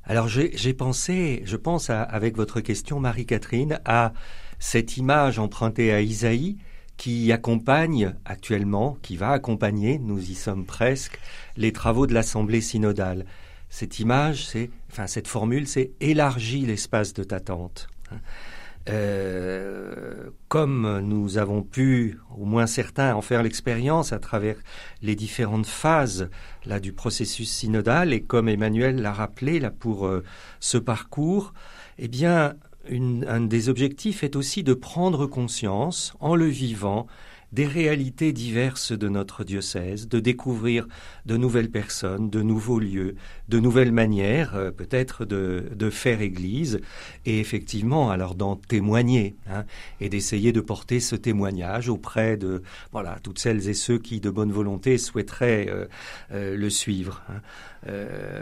Alors 0.04 0.28
j'ai 0.28 0.74
pensé, 0.76 1.42
je 1.46 1.58
pense 1.58 1.90
avec 1.90 2.38
votre 2.38 2.62
question, 2.62 3.00
Marie-Catherine, 3.00 3.80
à 3.86 4.14
cette 4.60 4.98
image 4.98 5.40
empruntée 5.40 5.92
à 5.92 6.02
Isaïe 6.02 6.58
qui 6.96 7.32
accompagne 7.32 8.14
actuellement, 8.24 9.00
qui 9.02 9.18
va 9.18 9.32
accompagner, 9.32 9.98
nous 9.98 10.30
y 10.30 10.36
sommes 10.36 10.64
presque, 10.64 11.20
les 11.58 11.72
travaux 11.72 12.06
de 12.06 12.14
l'Assemblée 12.14 12.62
synodale. 12.62 13.26
Cette 13.72 14.00
image, 14.00 14.46
c'est, 14.46 14.70
enfin 14.92 15.08
cette 15.08 15.28
formule, 15.28 15.68
c'est 15.68 15.94
élargis 16.02 16.68
l'espace 16.68 17.16
de 17.16 17.24
ta 17.24 17.40
tente. 17.40 17.88
Euh, 18.88 20.30
comme 20.48 21.00
nous 21.00 21.38
avons 21.38 21.64
pu, 21.64 22.20
au 22.38 22.46
moins 22.46 22.68
certains, 22.68 23.16
en 23.16 23.22
faire 23.22 23.42
l'expérience 23.42 24.14
à 24.14 24.20
travers 24.20 24.58
les 25.02 25.16
différentes 25.16 25.66
phases 25.66 26.30
là 26.66 26.80
du 26.80 26.94
processus 26.94 27.52
synodal, 27.52 28.14
et 28.14 28.22
comme 28.22 28.48
Emmanuel 28.48 29.02
l'a 29.02 29.12
rappelé 29.12 29.60
là 29.60 29.72
pour 29.72 30.06
euh, 30.06 30.24
ce 30.60 30.78
parcours, 30.78 31.54
eh 31.98 32.08
bien, 32.08 32.56
un 32.90 33.42
des 33.42 33.70
objectifs 33.70 34.24
est 34.24 34.36
aussi 34.36 34.62
de 34.62 34.76
prendre 34.76 35.26
conscience, 35.26 36.14
en 36.20 36.36
le 36.36 36.46
vivant, 36.46 37.08
des 37.52 37.66
réalités 37.66 38.34
diverses 38.34 38.92
de 38.92 39.10
notre 39.10 39.44
diocèse, 39.44 40.08
de 40.08 40.20
découvrir 40.20 40.88
de 41.26 41.38
nouvelles 41.38 41.70
personnes, 41.70 42.30
de 42.30 42.42
nouveaux 42.42 42.80
lieux, 42.80 43.16
de 43.50 43.60
nouvelles 43.60 43.92
manières 43.92 44.56
euh, 44.56 44.72
peut-être 44.72 45.26
de, 45.26 45.72
de, 45.76 45.90
faire 45.90 46.22
Église, 46.22 46.80
et 47.26 47.40
effectivement 47.40 48.10
alors 48.10 48.36
d'en 48.36 48.56
témoigner, 48.56 49.36
hein, 49.50 49.64
et 50.02 50.10
d'essayer 50.10 50.52
de 50.52 50.62
porter 50.62 51.00
ce 51.00 51.16
témoignage 51.16 51.90
auprès 51.90 52.38
de 52.38 52.62
voilà 52.92 53.18
toutes 53.24 53.40
celles 53.40 53.70
et 53.70 53.74
ceux 53.74 53.98
qui 53.98 54.20
de 54.20 54.30
bonne 54.30 54.52
volonté 54.52 54.98
souhaiteraient 54.98 55.68
euh, 55.70 55.86
euh, 56.32 56.58
le 56.58 56.70
suivre. 56.70 57.24
Hein. 57.30 57.42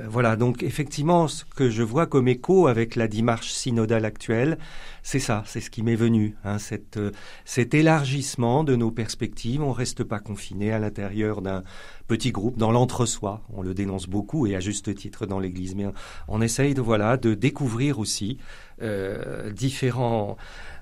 voilà 0.07 0.37
donc 0.37 0.63
effectivement 0.63 1.27
ce 1.27 1.43
que 1.43 1.69
je 1.69 1.83
vois 1.83 2.07
comme 2.07 2.29
écho 2.29 2.67
avec 2.67 2.95
la 2.95 3.07
démarche 3.07 3.51
synodale 3.51 4.05
actuelle, 4.05 4.57
c'est 5.01 5.19
ça, 5.19 5.43
c'est 5.45 5.59
ce 5.59 5.69
qui 5.69 5.83
m'est 5.83 5.95
venu, 5.95 6.35
hein, 6.45 6.57
cet 6.59 7.73
élargissement 7.73 8.63
de 8.63 8.75
nos 8.75 8.91
perspectives, 8.93 9.61
on 9.61 9.71
reste 9.71 10.03
pas 10.03 10.19
confiné 10.19 10.71
à 10.71 10.79
l'intérieur 10.79 11.41
d'un 11.41 11.63
petit 12.07 12.31
groupe, 12.31 12.57
dans 12.57 12.71
l'entre-soi. 12.71 13.41
On 13.53 13.61
le 13.61 13.73
dénonce 13.73 14.07
beaucoup 14.07 14.47
et 14.47 14.55
à 14.55 14.59
juste 14.59 14.93
titre 14.95 15.25
dans 15.25 15.39
l'Église, 15.39 15.75
mais 15.75 15.85
on 16.27 16.41
essaye 16.41 16.73
de 16.73 16.81
voilà 16.81 17.17
de 17.17 17.33
découvrir 17.33 17.99
aussi 17.99 18.37
euh, 18.81 19.51
différents 19.51 20.37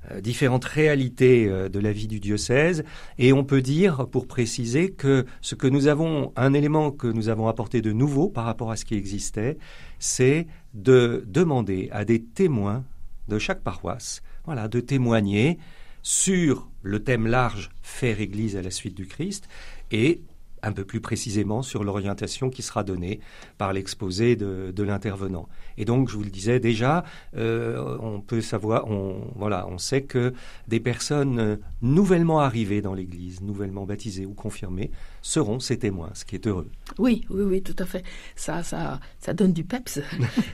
euh, 0.10 0.22
différentes 0.22 0.66
réalités 0.66 1.48
euh, 1.48 1.70
de 1.70 1.78
la 1.78 1.92
vie 1.92 2.08
du 2.08 2.20
diocèse 2.20 2.84
et 3.20 3.34
on 3.34 3.44
peut 3.44 3.62
dire 3.62 4.08
pour 4.08 4.26
préciser 4.26 4.92
que 4.92 5.26
ce 5.42 5.54
que 5.54 5.68
nous 5.68 5.86
avons 5.86 6.34
un 6.36 6.54
élément 6.54 6.90
que 6.90 7.06
nous 7.06 7.30
avons 7.30 7.48
apporté 7.48 7.84
de 7.84 7.92
nouveau 7.92 8.30
par 8.30 8.46
rapport 8.46 8.72
à 8.72 8.78
ce 8.78 8.86
qui 8.86 8.96
existait 8.96 9.60
c'est 10.00 10.48
de 10.74 11.24
demander 11.28 11.90
à 11.92 12.04
des 12.04 12.24
témoins 12.24 12.84
de 13.28 13.38
chaque 13.38 13.62
paroisse 13.62 14.24
voilà 14.46 14.68
de 14.68 14.80
témoigner 14.80 15.60
sur 16.04 16.70
le 16.82 17.04
thème 17.04 17.28
large 17.28 17.70
faire 17.82 18.20
Église 18.20 18.56
à 18.56 18.62
la 18.62 18.72
suite 18.72 18.96
du 18.96 19.06
Christ 19.06 19.48
et 19.92 20.22
un 20.64 20.72
peu 20.72 20.84
plus 20.84 21.02
précisément 21.02 21.62
sur 21.62 21.84
l'orientation 21.84 22.50
qui 22.50 22.62
sera 22.62 22.84
donnée 22.84 23.20
par 23.58 23.74
l'exposé 23.74 24.36
de, 24.36 24.84
l'intervenant. 24.84 25.48
Et 25.78 25.86
donc, 25.86 26.10
je 26.10 26.18
vous 26.18 26.24
le 26.24 26.30
disais 26.30 26.60
déjà, 26.60 27.04
euh, 27.36 27.98
on 28.00 28.22
peut 28.22 28.42
savoir, 28.42 28.90
on, 28.90 29.32
voilà, 29.36 29.68
on 29.68 29.78
sait 29.78 30.04
que 30.04 30.34
des 30.68 30.80
personnes 30.80 31.60
nouvellement 31.82 32.40
arrivées 32.40 32.82
dans 32.82 32.94
l'Église, 32.94 33.42
nouvellement 33.42 33.86
baptisées 33.86 34.26
ou 34.26 34.34
confirmées, 34.34 34.92
seront 35.22 35.60
ces 35.60 35.78
témoins, 35.78 36.10
ce 36.14 36.26
qui 36.26 36.36
est 36.36 36.48
heureux. 36.48 36.68
Oui, 36.98 37.24
oui, 37.30 37.44
oui, 37.44 37.62
tout 37.62 37.76
à 37.80 37.86
fait. 37.86 38.04
Ça, 38.36 38.64
ça, 38.64 39.00
ça 39.20 39.34
donne 39.34 39.54
du 39.54 39.64
peps. 39.64 40.00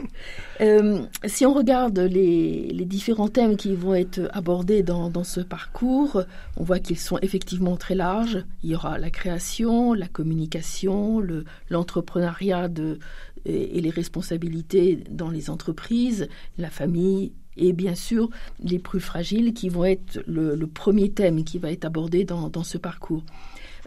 euh, 0.61 1.01
si 1.25 1.45
on 1.45 1.53
regarde 1.53 1.97
les, 1.99 2.67
les, 2.71 2.85
différents 2.85 3.29
thèmes 3.29 3.55
qui 3.55 3.75
vont 3.75 3.95
être 3.95 4.29
abordés 4.33 4.83
dans, 4.83 5.09
dans 5.09 5.23
ce 5.23 5.39
parcours, 5.39 6.23
on 6.57 6.63
voit 6.63 6.79
qu'ils 6.79 6.99
sont 6.99 7.17
effectivement 7.21 7.77
très 7.77 7.95
larges. 7.95 8.43
Il 8.63 8.71
y 8.71 8.75
aura 8.75 8.97
la 8.97 9.09
création, 9.09 9.93
la 9.93 10.07
communication, 10.07 11.23
l'entrepreneuriat 11.69 12.67
le, 12.67 12.99
et, 13.45 13.77
et 13.77 13.81
les 13.81 13.89
responsabilités 13.89 15.03
dans 15.09 15.29
les 15.29 15.49
entreprises, 15.49 16.27
la 16.57 16.69
famille, 16.69 17.31
et 17.57 17.73
bien 17.73 17.95
sûr 17.95 18.29
les 18.63 18.79
plus 18.79 18.99
fragiles 18.99 19.53
qui 19.53 19.69
vont 19.69 19.85
être 19.85 20.21
le, 20.27 20.55
le 20.55 20.67
premier 20.67 21.09
thème 21.09 21.43
qui 21.43 21.57
va 21.57 21.71
être 21.71 21.85
abordé 21.85 22.23
dans, 22.23 22.49
dans 22.49 22.63
ce 22.63 22.77
parcours 22.77 23.23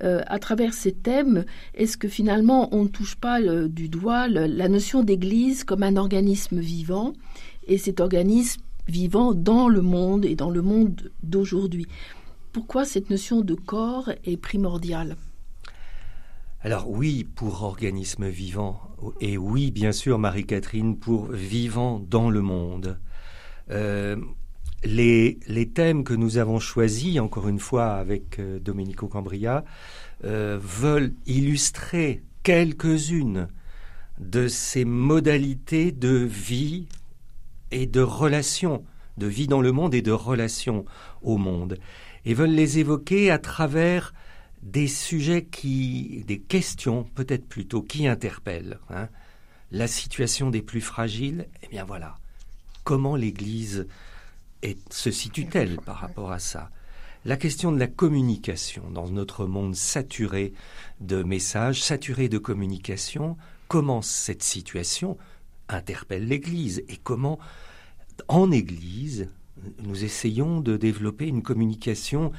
euh, 0.02 0.22
à 0.26 0.38
travers 0.38 0.74
ces 0.74 0.92
thèmes, 0.92 1.44
est-ce 1.74 1.96
que 1.96 2.08
finalement 2.08 2.74
on 2.74 2.84
ne 2.84 2.88
touche 2.88 3.16
pas 3.16 3.40
du 3.68 3.88
doigt 3.88 4.28
la 4.28 4.68
notion 4.68 5.02
d'Église 5.02 5.64
comme 5.64 5.82
un 5.82 5.96
organisme 5.96 6.58
vivant 6.58 7.12
et 7.66 7.78
cet 7.78 8.00
organisme 8.00 8.62
vivant 8.88 9.34
dans 9.34 9.68
le 9.68 9.82
monde 9.82 10.24
et 10.24 10.34
dans 10.34 10.50
le 10.50 10.62
monde 10.62 11.10
d'aujourd'hui? 11.22 11.86
Pourquoi 12.52 12.84
cette 12.84 13.10
notion 13.10 13.42
de 13.42 13.54
corps 13.54 14.10
est 14.24 14.36
primordiale? 14.36 15.16
Alors 16.62 16.90
oui, 16.90 17.24
pour 17.24 17.62
organisme 17.62 18.28
vivant, 18.28 18.82
et 19.20 19.38
oui, 19.38 19.70
bien 19.70 19.92
sûr, 19.92 20.18
Marie-Catherine, 20.18 20.98
pour 20.98 21.32
vivant 21.32 22.00
dans 22.00 22.28
le 22.28 22.42
monde. 22.42 22.98
Euh, 23.70 24.16
les, 24.84 25.38
les, 25.46 25.68
thèmes 25.68 26.04
que 26.04 26.14
nous 26.14 26.38
avons 26.38 26.58
choisis, 26.58 27.18
encore 27.20 27.48
une 27.48 27.58
fois 27.58 27.92
avec 27.92 28.38
euh, 28.38 28.58
Domenico 28.58 29.08
Cambria, 29.08 29.64
euh, 30.24 30.58
veulent 30.60 31.12
illustrer 31.26 32.22
quelques-unes 32.42 33.48
de 34.18 34.48
ces 34.48 34.84
modalités 34.84 35.92
de 35.92 36.10
vie 36.10 36.86
et 37.70 37.86
de 37.86 38.00
relation, 38.00 38.84
de 39.18 39.26
vie 39.26 39.46
dans 39.46 39.60
le 39.60 39.72
monde 39.72 39.94
et 39.94 40.02
de 40.02 40.12
relation 40.12 40.84
au 41.22 41.36
monde, 41.36 41.78
et 42.24 42.34
veulent 42.34 42.50
les 42.50 42.78
évoquer 42.78 43.30
à 43.30 43.38
travers 43.38 44.14
des 44.62 44.88
sujets 44.88 45.44
qui, 45.44 46.24
des 46.26 46.38
questions 46.38 47.04
peut-être 47.14 47.46
plutôt, 47.46 47.82
qui 47.82 48.06
interpellent. 48.06 48.78
Hein. 48.90 49.08
La 49.72 49.86
situation 49.86 50.50
des 50.50 50.62
plus 50.62 50.80
fragiles, 50.80 51.46
eh 51.62 51.68
bien 51.68 51.84
voilà, 51.84 52.18
comment 52.84 53.16
l'Église 53.16 53.86
et 54.62 54.78
se 54.90 55.10
situe-t-elle 55.10 55.76
par 55.76 55.96
rapport 55.96 56.32
à 56.32 56.38
ça? 56.38 56.70
La 57.24 57.36
question 57.36 57.70
de 57.70 57.78
la 57.78 57.86
communication 57.86 58.90
dans 58.90 59.08
notre 59.08 59.44
monde 59.44 59.74
saturé 59.74 60.54
de 61.00 61.22
messages, 61.22 61.82
saturé 61.82 62.28
de 62.28 62.38
communication, 62.38 63.36
comment 63.68 64.00
cette 64.00 64.42
situation 64.42 65.18
interpelle 65.68 66.26
l'Église 66.26 66.82
et 66.88 66.96
comment, 66.96 67.38
en 68.28 68.50
Église, 68.50 69.28
nous 69.82 70.04
essayons 70.04 70.60
de 70.60 70.78
développer 70.78 71.26
une 71.26 71.42
communication 71.42 72.32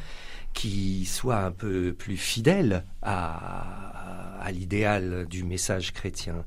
qui 0.54 1.06
soit 1.06 1.44
un 1.44 1.51
peu 1.51 1.94
plus 1.94 2.18
fidèle 2.18 2.84
à, 3.04 4.42
à 4.42 4.51
l'idéal 4.51 5.28
du 5.30 5.44
message 5.44 5.94
chrétien? 5.94 6.44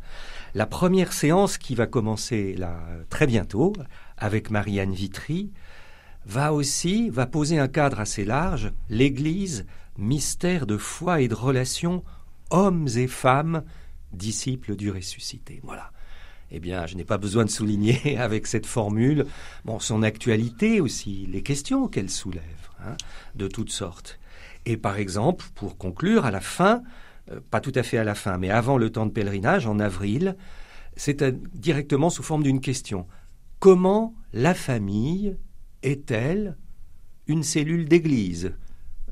La 0.54 0.66
première 0.66 1.12
séance 1.12 1.56
qui 1.56 1.76
va 1.76 1.86
commencer 1.86 2.54
là 2.54 2.80
très 3.10 3.28
bientôt 3.28 3.72
avec 4.18 4.50
Marianne 4.50 4.92
Vitry 4.92 5.50
va 6.26 6.52
aussi 6.52 7.10
va 7.10 7.26
poser 7.26 7.58
un 7.58 7.68
cadre 7.68 8.00
assez 8.00 8.24
large, 8.24 8.72
l'Église, 8.88 9.66
mystère 9.98 10.66
de 10.66 10.76
foi 10.76 11.20
et 11.20 11.28
de 11.28 11.34
relation, 11.34 12.02
hommes 12.50 12.88
et 12.96 13.06
femmes, 13.06 13.62
disciples 14.12 14.76
du 14.76 14.90
ressuscité. 14.90 15.60
Voilà. 15.62 15.90
Eh 16.50 16.60
bien, 16.60 16.86
je 16.86 16.94
n'ai 16.94 17.04
pas 17.04 17.18
besoin 17.18 17.44
de 17.44 17.50
souligner 17.50 18.16
avec 18.18 18.46
cette 18.46 18.66
formule 18.66 19.26
son 19.80 20.02
actualité 20.02 20.80
aussi, 20.80 21.26
les 21.30 21.42
questions 21.42 21.88
qu'elle 21.88 22.10
soulève, 22.10 22.42
hein, 22.84 22.96
de 23.34 23.48
toutes 23.48 23.72
sortes. 23.72 24.18
Et 24.66 24.76
par 24.76 24.98
exemple, 24.98 25.46
pour 25.54 25.76
conclure, 25.76 26.24
à 26.24 26.30
la 26.30 26.40
fin, 26.40 26.82
euh, 27.30 27.40
pas 27.50 27.60
tout 27.60 27.72
à 27.74 27.82
fait 27.82 27.98
à 27.98 28.04
la 28.04 28.14
fin, 28.14 28.38
mais 28.38 28.50
avant 28.50 28.78
le 28.78 28.90
temps 28.90 29.06
de 29.06 29.10
pèlerinage, 29.10 29.66
en 29.66 29.78
avril, 29.78 30.36
c'est 30.96 31.22
directement 31.54 32.08
sous 32.08 32.22
forme 32.22 32.42
d'une 32.42 32.60
question. 32.60 33.06
Comment 33.64 34.12
la 34.34 34.52
famille 34.52 35.38
est-elle 35.82 36.58
une 37.26 37.42
cellule 37.42 37.88
d'église? 37.88 38.52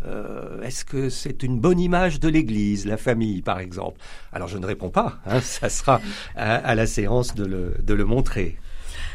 Euh, 0.04 0.60
Est-ce 0.60 0.84
que 0.84 1.08
c'est 1.08 1.42
une 1.42 1.58
bonne 1.58 1.80
image 1.80 2.20
de 2.20 2.28
l'Église, 2.28 2.84
la 2.84 2.98
famille, 2.98 3.40
par 3.40 3.60
exemple? 3.60 3.98
Alors 4.30 4.48
je 4.48 4.58
ne 4.58 4.66
réponds 4.66 4.90
pas, 4.90 5.20
hein, 5.24 5.40
ça 5.42 5.70
sera 5.70 6.02
à, 6.36 6.56
à, 6.56 6.74
la 6.74 6.86
séance 6.86 7.34
de 7.34 7.46
le, 7.46 7.76
de 7.82 7.94
le 7.94 8.04
montrer. 8.04 8.58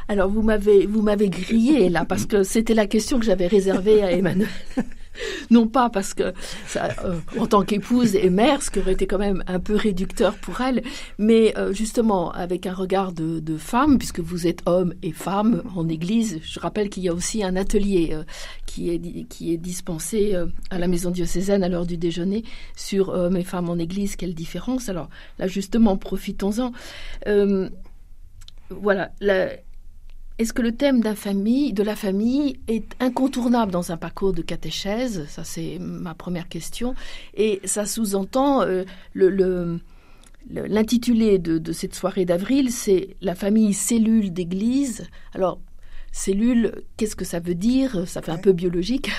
Alors 0.08 0.28
vous 0.28 0.42
m'avez 0.42 0.88
vous 0.88 1.04
m'avez 1.04 1.30
grillé 1.30 1.90
là 1.90 2.04
parce 2.04 2.26
que 2.26 2.42
c'était 2.42 2.74
la 2.74 2.88
question 2.88 3.20
que 3.20 3.26
j'avais 3.26 3.46
réservée 3.46 4.02
à 4.02 4.12
Emmanuel. 4.14 4.50
non 5.50 5.68
pas 5.68 5.90
parce 5.90 6.14
que, 6.14 6.34
ça, 6.68 6.90
euh, 7.06 7.20
en 7.40 7.48
tant 7.48 7.64
qu'épouse 7.64 8.16
et 8.16 8.30
mère, 8.30 8.62
ce 8.62 8.70
qui 8.70 8.80
aurait 8.80 8.94
été 8.94 9.08
quand 9.08 9.18
même 9.18 9.44
un 9.48 9.60
peu 9.60 9.76
réducteur 9.76 10.36
pour 10.36 10.62
elle, 10.62 10.84
mais 11.18 11.54
euh, 11.58 11.74
justement 11.74 12.32
avec 12.32 12.66
un 12.66 12.74
regard 12.74 13.12
de, 13.12 13.40
de, 13.40 13.58
femme, 13.58 13.98
puisque 13.98 14.20
vous 14.20 14.48
êtes 14.48 14.62
homme 14.66 14.94
et 15.02 15.12
femme 15.12 15.64
en 15.76 15.88
Église. 15.90 16.40
Je 16.44 16.60
rappelle 16.60 16.90
qu'il 16.90 17.04
y 17.04 17.10
a 17.10 17.14
aussi 17.14 17.44
un 17.44 17.56
atelier 17.56 18.10
euh, 18.14 18.24
qui 18.66 18.90
est 18.90 19.00
qui 19.26 19.54
est 19.54 19.58
dispensé 19.58 20.36
euh, 20.36 20.48
à 20.70 20.78
la 20.78 20.88
maison 20.88 21.12
diocésaine 21.12 21.64
à 21.64 21.70
l'heure 21.70 21.86
du 21.86 21.98
déjeuner 21.98 22.44
sur 22.76 23.10
hommes 23.10 23.38
et 23.38 23.44
femmes 23.44 23.70
en 23.70 23.78
Église. 23.78 24.16
Quelle 24.16 24.36
différence 24.36 24.90
Alors 24.90 25.10
là, 25.40 25.48
justement, 25.48 25.98
profitons-en. 25.98 26.72
Euh, 27.28 27.70
voilà. 28.70 29.12
La, 29.22 29.50
est-ce 30.40 30.54
que 30.54 30.62
le 30.62 30.72
thème 30.72 31.00
de 31.00 31.84
la 31.84 31.96
famille, 31.96 32.60
est 32.68 32.96
incontournable 33.00 33.72
dans 33.72 33.92
un 33.92 33.98
parcours 33.98 34.34
de 34.34 34.42
catéchèse? 34.42 35.26
Ça, 35.30 35.44
c'est 35.44 35.80
ma 35.80 36.14
première 36.14 36.48
question. 36.48 36.94
Et 37.34 37.60
ça 37.66 37.86
sous-entend 37.86 38.62
euh, 38.62 38.84
l'intitulé 40.50 41.40
de, 41.40 41.58
de 41.58 41.72
cette 41.72 41.96
soirée 41.96 42.26
d'avril, 42.26 42.72
c'est 42.72 43.16
la 43.22 43.34
famille 43.34 43.74
cellule 43.74 44.32
d'église. 44.32 45.08
Alors, 45.34 45.60
cellule, 46.12 46.84
qu'est-ce 46.98 47.16
que 47.16 47.26
ça 47.26 47.40
veut 47.40 47.56
dire? 47.56 48.08
Ça 48.08 48.22
fait 48.22 48.32
un 48.32 48.38
peu 48.38 48.52
biologique. 48.52 49.12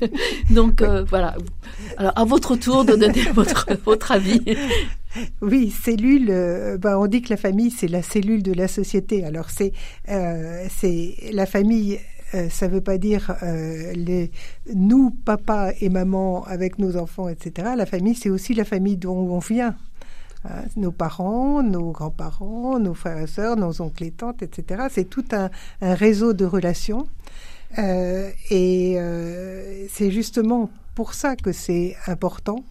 Donc 0.50 0.82
euh, 0.82 1.04
voilà. 1.04 1.36
Alors 1.96 2.12
à 2.16 2.24
votre 2.24 2.56
tour 2.56 2.84
de 2.84 2.94
donner 2.94 3.22
votre, 3.34 3.66
votre 3.84 4.12
avis. 4.12 4.42
Oui, 5.40 5.70
cellule. 5.70 6.28
Euh, 6.30 6.76
ben, 6.76 6.96
on 6.98 7.06
dit 7.06 7.22
que 7.22 7.30
la 7.30 7.36
famille 7.36 7.70
c'est 7.70 7.88
la 7.88 8.02
cellule 8.02 8.42
de 8.42 8.52
la 8.52 8.68
société. 8.68 9.24
Alors 9.24 9.50
c'est 9.50 9.72
euh, 10.08 10.66
la 11.32 11.46
famille. 11.46 12.00
Ça 12.50 12.66
veut 12.66 12.80
pas 12.80 12.98
dire 12.98 13.36
euh, 13.44 13.92
les 13.92 14.32
nous 14.74 15.10
papa 15.10 15.72
et 15.80 15.88
maman 15.88 16.44
avec 16.46 16.80
nos 16.80 16.96
enfants 16.96 17.28
etc. 17.28 17.68
La 17.76 17.86
famille 17.86 18.16
c'est 18.16 18.28
aussi 18.28 18.54
la 18.54 18.64
famille 18.64 18.96
dont 18.96 19.14
on 19.14 19.38
vient. 19.38 19.76
Hein, 20.46 20.64
nos 20.76 20.92
parents, 20.92 21.62
nos 21.62 21.90
grands-parents, 21.90 22.78
nos 22.78 22.94
frères 22.94 23.18
et 23.18 23.26
sœurs, 23.26 23.56
nos 23.56 23.80
oncles 23.80 24.04
et 24.04 24.10
tantes, 24.10 24.42
etc. 24.42 24.84
C'est 24.90 25.08
tout 25.08 25.24
un, 25.32 25.50
réseau 25.80 26.32
de 26.32 26.44
relations. 26.44 27.06
Euh, 27.78 28.30
et 28.50 28.96
euh, 28.98 29.86
c'est 29.90 30.10
justement 30.10 30.70
pour 30.94 31.14
ça 31.14 31.34
que 31.34 31.52
c'est 31.52 31.96
important 32.06 32.64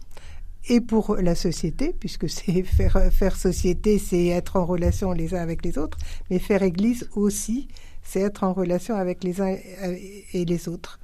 et 0.68 0.80
pour 0.80 1.16
la 1.16 1.34
société, 1.34 1.94
puisque 1.98 2.28
c'est 2.28 2.62
faire 3.10 3.36
société, 3.36 3.98
c'est 3.98 4.28
être 4.28 4.56
en 4.56 4.64
relation 4.64 5.12
les 5.12 5.34
uns 5.34 5.42
avec 5.42 5.64
les 5.64 5.76
autres, 5.76 5.98
mais 6.30 6.38
faire 6.38 6.62
église 6.62 7.08
aussi, 7.16 7.68
c'est 8.02 8.20
être 8.20 8.44
en 8.44 8.52
relation 8.52 8.94
avec 8.94 9.24
les 9.24 9.40
uns 9.40 9.56
et 10.32 10.44
les 10.44 10.68
autres. 10.68 11.00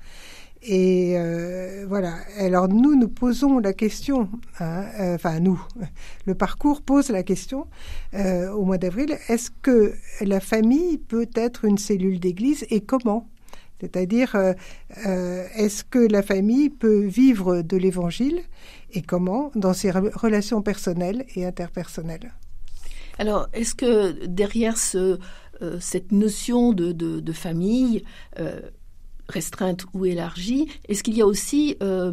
Et 0.63 1.15
euh, 1.17 1.87
voilà. 1.89 2.17
Alors 2.39 2.69
nous, 2.69 2.95
nous 2.95 3.09
posons 3.09 3.59
la 3.59 3.73
question. 3.73 4.29
Hein, 4.59 4.85
euh, 5.01 5.15
enfin 5.15 5.41
nous, 5.41 5.61
le 6.27 6.35
parcours 6.35 6.83
pose 6.83 7.09
la 7.09 7.23
question 7.23 7.67
euh, 8.15 8.51
au 8.51 8.65
mois 8.65 8.79
d'avril. 8.79 9.17
Est-ce 9.29 9.51
que 9.63 9.95
la 10.21 10.41
famille 10.41 10.99
peut 10.99 11.29
être 11.35 11.65
une 11.65 11.79
cellule 11.79 12.21
d'Église 12.21 12.67
et 12.71 12.81
comment? 12.81 13.29
C'est-à-dire, 13.81 14.37
est-ce 15.57 15.85
que 15.85 16.01
la 16.01 16.23
famille 16.23 16.69
peut 16.69 17.07
vivre 17.07 17.63
de 17.63 17.79
l'Évangile 17.79 18.43
et 18.93 19.01
comment 19.01 19.51
dans 19.55 19.73
ses 19.73 19.91
relations 19.91 20.61
personnelles 20.61 21.25
et 21.35 21.47
interpersonnelles? 21.47 22.35
Alors, 23.19 23.49
est-ce 23.55 23.75
que 23.75 24.27
derrière 24.27 24.77
ce, 24.77 25.19
cette 25.81 26.13
notion 26.13 26.75
de 26.75 27.33
famille 27.33 28.05
restreinte 29.31 29.87
ou 29.95 30.05
élargie, 30.05 30.69
est-ce 30.89 31.03
qu'il 31.03 31.17
y 31.17 31.23
a 31.23 31.27
aussi 31.27 31.77
euh, 31.83 32.13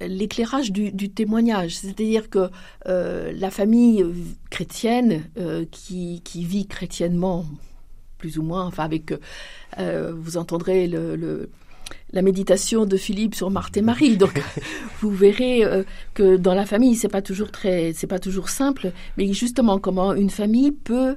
l'éclairage 0.00 0.72
du, 0.72 1.10
témoignage, 1.10 1.76
c'est-à-dire 1.76 2.30
que 2.30 2.50
euh, 2.86 3.32
la 3.34 3.50
famille 3.50 4.04
chrétienne 4.50 5.24
euh, 5.38 5.64
qui, 5.70 6.22
vit 6.34 6.66
chrétiennement, 6.66 7.44
plus 8.18 8.38
ou 8.38 8.42
moins, 8.42 8.66
enfin 8.66 8.84
avec, 8.84 9.12
vous 9.78 10.36
entendrez 10.36 10.86
le, 10.86 11.50
la 12.12 12.22
méditation 12.22 12.86
de 12.86 12.96
Philippe 12.96 13.34
sur 13.34 13.50
Marthe 13.50 13.76
et 13.76 13.82
Marie, 13.82 14.16
donc 14.16 14.42
vous 15.00 15.10
verrez 15.10 15.62
que 16.14 16.36
dans 16.36 16.54
la 16.54 16.66
famille 16.66 16.96
c'est 16.96 17.08
pas 17.08 17.22
toujours 17.22 17.50
très, 17.50 17.92
c'est 17.94 18.06
pas 18.06 18.18
toujours 18.18 18.48
simple, 18.48 18.92
mais 19.16 19.32
justement 19.32 19.78
comment 19.78 20.12
une 20.14 20.30
famille 20.30 20.72
peut 20.72 21.16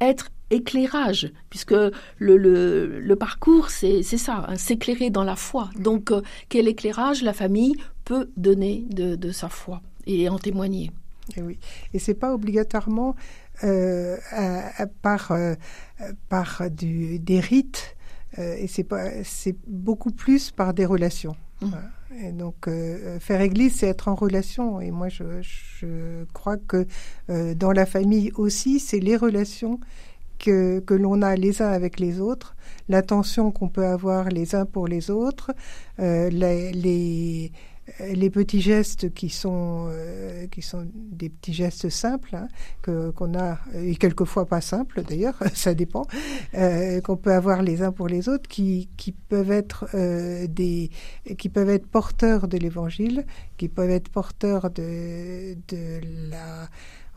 être 0.00 0.30
éclairage, 0.50 1.32
puisque 1.48 1.72
le, 1.72 2.36
le, 2.38 3.16
parcours, 3.16 3.70
c'est 3.70 4.02
ça, 4.02 4.44
hein, 4.48 4.56
s'éclairer 4.56 5.10
dans 5.10 5.24
la 5.24 5.36
foi. 5.36 5.70
Donc, 5.78 6.10
euh, 6.10 6.22
quel 6.48 6.68
éclairage 6.68 7.22
la 7.22 7.32
famille 7.32 7.76
peut 8.04 8.30
donner 8.36 8.84
de, 8.90 9.30
sa 9.30 9.48
foi 9.48 9.80
et 10.06 10.28
en 10.28 10.38
témoigner 10.38 10.90
et 11.36 11.42
oui, 11.42 11.58
et 11.94 12.00
c'est 12.00 12.14
pas 12.14 12.34
obligatoirement 12.34 13.14
euh, 13.62 14.16
par 15.00 15.30
euh, 15.30 15.54
par 16.28 16.68
du, 16.68 17.20
des 17.20 17.38
rites, 17.38 17.94
et 18.36 18.66
c'est 18.66 18.82
pas 18.82 19.22
c'est 19.22 19.54
beaucoup 19.68 20.10
plus 20.10 20.50
par 20.50 20.74
des 20.74 20.86
relations. 20.86 21.36
Mmh. 21.60 21.70
Et 22.24 22.32
donc, 22.32 22.68
faire 23.20 23.40
église, 23.40 23.76
c'est 23.76 23.86
être 23.86 24.08
en 24.08 24.16
relation. 24.16 24.80
Et 24.80 24.90
moi, 24.90 25.08
je, 25.08 25.40
je 25.42 26.24
crois 26.32 26.56
que 26.56 26.84
dans 27.28 27.70
la 27.70 27.86
famille 27.86 28.32
aussi, 28.34 28.80
c'est 28.80 28.98
les 28.98 29.16
relations 29.16 29.78
que, 30.40 30.80
que 30.80 30.94
l'on 30.94 31.22
a 31.22 31.36
les 31.36 31.62
uns 31.62 31.70
avec 31.70 32.00
les 32.00 32.20
autres, 32.20 32.56
l'attention 32.88 33.52
qu'on 33.52 33.68
peut 33.68 33.86
avoir 33.86 34.30
les 34.30 34.54
uns 34.56 34.64
pour 34.64 34.88
les 34.88 35.10
autres, 35.10 35.52
euh, 36.00 36.30
les, 36.30 36.72
les, 36.72 37.52
les, 38.12 38.30
petits 38.30 38.60
gestes 38.60 39.12
qui 39.12 39.28
sont, 39.28 39.88
euh, 39.90 40.46
qui 40.48 40.62
sont 40.62 40.86
des 40.94 41.28
petits 41.28 41.52
gestes 41.52 41.88
simples, 41.88 42.34
hein, 42.34 42.48
que, 42.82 43.10
qu'on 43.10 43.38
a, 43.38 43.58
et 43.74 43.96
quelquefois 43.96 44.46
pas 44.46 44.60
simples 44.60 45.02
d'ailleurs, 45.02 45.38
ça 45.54 45.74
dépend, 45.74 46.06
euh, 46.54 47.00
qu'on 47.00 47.16
peut 47.16 47.32
avoir 47.32 47.62
les 47.62 47.82
uns 47.82 47.92
pour 47.92 48.08
les 48.08 48.28
autres, 48.28 48.48
qui, 48.48 48.88
qui 48.96 49.12
peuvent 49.12 49.52
être 49.52 49.86
euh, 49.94 50.46
des, 50.46 50.90
qui 51.38 51.48
peuvent 51.48 51.70
être 51.70 51.86
porteurs 51.86 52.48
de 52.48 52.56
l'évangile, 52.56 53.26
qui 53.56 53.68
peuvent 53.68 53.90
être 53.90 54.08
porteurs 54.08 54.70
de, 54.70 55.54
de 55.68 56.00
la 56.30 56.68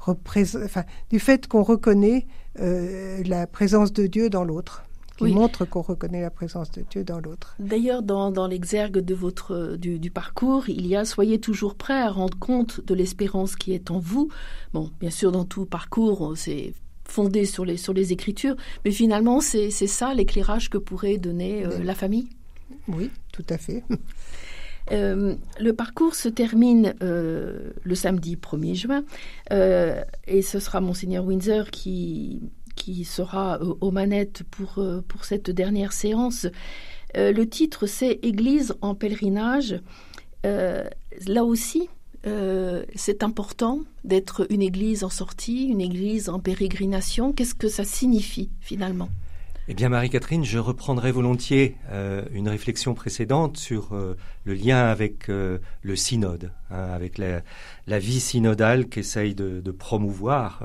enfin, 0.08 0.84
du 1.10 1.20
fait 1.20 1.48
qu'on 1.48 1.63
reconnaît 1.63 2.28
euh, 2.60 3.24
la 3.26 3.48
présence 3.48 3.94
de 3.94 4.08
Dieu 4.08 4.30
dans 4.30 4.44
l'autre 4.44 4.84
qui 5.18 5.26
montre 5.34 5.66
qu'on 5.66 5.82
reconnaît 5.82 6.22
la 6.22 6.32
présence 6.32 6.72
de 6.72 6.84
Dieu 6.89 7.04
dans 7.04 7.20
l'autre. 7.20 7.56
D'ailleurs, 7.60 8.02
dans, 8.02 8.32
dans 8.32 8.48
l'exergue 8.48 9.00
de 9.00 9.13
votre 9.13 9.76
du, 9.78 10.00
du, 10.00 10.12
parcours, 10.12 10.68
il 10.70 10.88
y 10.88 10.96
a 10.96 11.06
soyez 11.06 11.39
toujours 11.39 11.76
prêt 11.76 12.00
à 12.00 12.10
rendre 12.10 12.38
compte 12.39 12.82
de 12.86 12.94
l'espérance 12.94 13.56
qui 13.56 13.74
est 13.74 13.92
en 13.92 14.00
vous. 14.00 14.30
Bon, 14.74 14.89
bien 15.00 15.12
sûr, 15.12 15.32
dans 15.32 15.46
tout 15.46 15.66
parcours, 15.66 16.34
c'est 16.36 16.74
fondé 17.06 17.46
sur 17.46 17.66
les 17.66 17.78
sur 17.78 17.94
les 17.94 18.12
Écritures, 18.12 18.56
mais 18.86 18.92
finalement, 18.92 19.39
c'est 19.39 19.70
ça 19.72 20.13
l'éclairage 20.13 20.70
que 20.70 20.78
pourrait 20.78 21.18
donner 21.18 21.66
euh, 21.66 21.84
la 21.84 21.96
famille? 21.96 22.28
Oui, 22.88 23.12
tout 23.32 23.46
à 23.50 23.58
fait. 23.58 23.84
Euh, 24.91 25.36
le 25.60 25.74
parcours 25.74 26.15
se 26.15 26.28
termine 26.28 26.93
euh, 27.02 27.72
le 27.84 27.96
samedi 27.96 28.36
1er 28.36 28.76
juin 28.76 29.04
euh, 29.52 30.04
et 30.28 30.41
ce 30.41 30.60
sera 30.60 30.82
Monseigneur 30.82 31.24
Windsor 31.26 31.69
qui, 31.72 32.41
sera 33.06 33.62
aux 33.62 33.91
manettes 33.91 34.43
pour, 34.52 34.84
pour 35.08 35.24
cette 35.24 35.50
dernière 35.50 35.93
séance. 35.93 36.48
le 37.15 37.43
titre 37.46 37.86
c'est 37.86 38.19
Église 38.24 38.76
en 38.82 38.93
pèlerinage. 38.93 39.80
là 40.43 41.43
aussi, 41.46 41.88
c'est 42.96 43.24
important 43.24 43.80
d'être 44.04 44.46
une 44.50 44.62
église 44.62 45.06
en 45.06 45.10
sortie, 45.10 45.67
une 45.67 45.80
église 45.80 46.28
en 46.28 46.39
pérégrination. 46.39 47.32
Qu'est-ce 47.32 47.56
que 47.56 47.69
ça 47.69 47.86
signifie 47.86 48.50
finalement? 48.60 49.08
Eh 49.69 49.76
bien, 49.76 49.88
Marie-Catherine, 49.88 50.43
je 50.43 50.60
reprendrai 50.60 51.13
volontiers 51.13 51.78
euh, 51.89 52.26
une 52.34 52.49
réflexion 52.49 52.93
précédente 52.93 53.56
sur 53.56 53.93
euh, 53.93 54.17
le 54.43 54.56
lien 54.56 54.88
avec 54.88 55.30
euh, 55.30 55.60
le 55.84 55.95
synode, 55.95 56.52
hein, 56.69 56.89
avec 56.93 57.17
la, 57.17 57.43
la, 57.88 57.97
vie 57.97 58.19
synodale 58.19 58.88
qu'essaye 58.88 59.36
de, 59.36 59.62
de, 59.62 59.71
promouvoir 59.71 60.63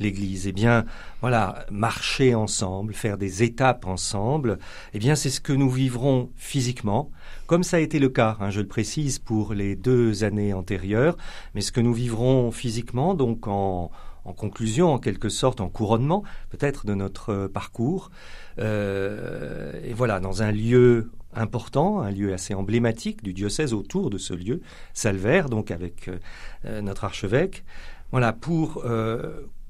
l'Église. 0.00 0.48
Eh 0.48 0.52
bien, 0.52 0.86
voilà, 1.20 1.66
marcher 1.70 2.34
ensemble, 2.34 2.94
faire 2.94 3.16
des 3.16 3.44
étapes 3.44 3.86
ensemble, 3.86 4.58
eh 4.92 4.98
bien, 4.98 5.14
c'est 5.14 5.30
ce 5.30 5.40
que 5.40 5.52
nous 5.52 5.70
vivrons 5.70 6.30
physiquement, 6.34 7.12
comme 7.46 7.62
ça 7.62 7.76
a 7.76 7.80
été 7.80 8.00
le 8.00 8.08
cas, 8.08 8.36
hein, 8.40 8.50
je 8.50 8.60
le 8.60 8.66
précise, 8.66 9.20
pour 9.20 9.54
les 9.54 9.76
deux 9.76 10.24
années 10.24 10.52
antérieures, 10.52 11.16
mais 11.54 11.60
ce 11.60 11.70
que 11.70 11.80
nous 11.80 11.94
vivrons 11.94 12.50
physiquement, 12.50 13.14
donc 13.14 13.46
en 13.46 13.92
en 14.24 14.32
conclusion, 14.32 14.92
en 14.92 14.98
quelque 14.98 15.28
sorte, 15.28 15.60
en 15.60 15.68
couronnement 15.68 16.22
peut-être 16.50 16.86
de 16.86 16.94
notre 16.94 17.30
euh, 17.30 17.48
parcours. 17.48 18.10
Euh, 18.58 19.72
et 19.84 19.92
voilà, 19.92 20.20
dans 20.20 20.42
un 20.42 20.52
lieu 20.52 21.10
important, 21.34 22.00
un 22.00 22.10
lieu 22.10 22.32
assez 22.32 22.54
emblématique 22.54 23.22
du 23.22 23.32
diocèse 23.32 23.72
autour 23.72 24.10
de 24.10 24.18
ce 24.18 24.34
lieu, 24.34 24.60
Salvaire, 24.92 25.48
donc 25.48 25.70
avec 25.70 26.08
euh, 26.08 26.80
notre 26.82 27.04
archevêque. 27.04 27.64
Voilà, 28.10 28.34
pour 28.34 28.84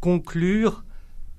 conclure 0.01 0.85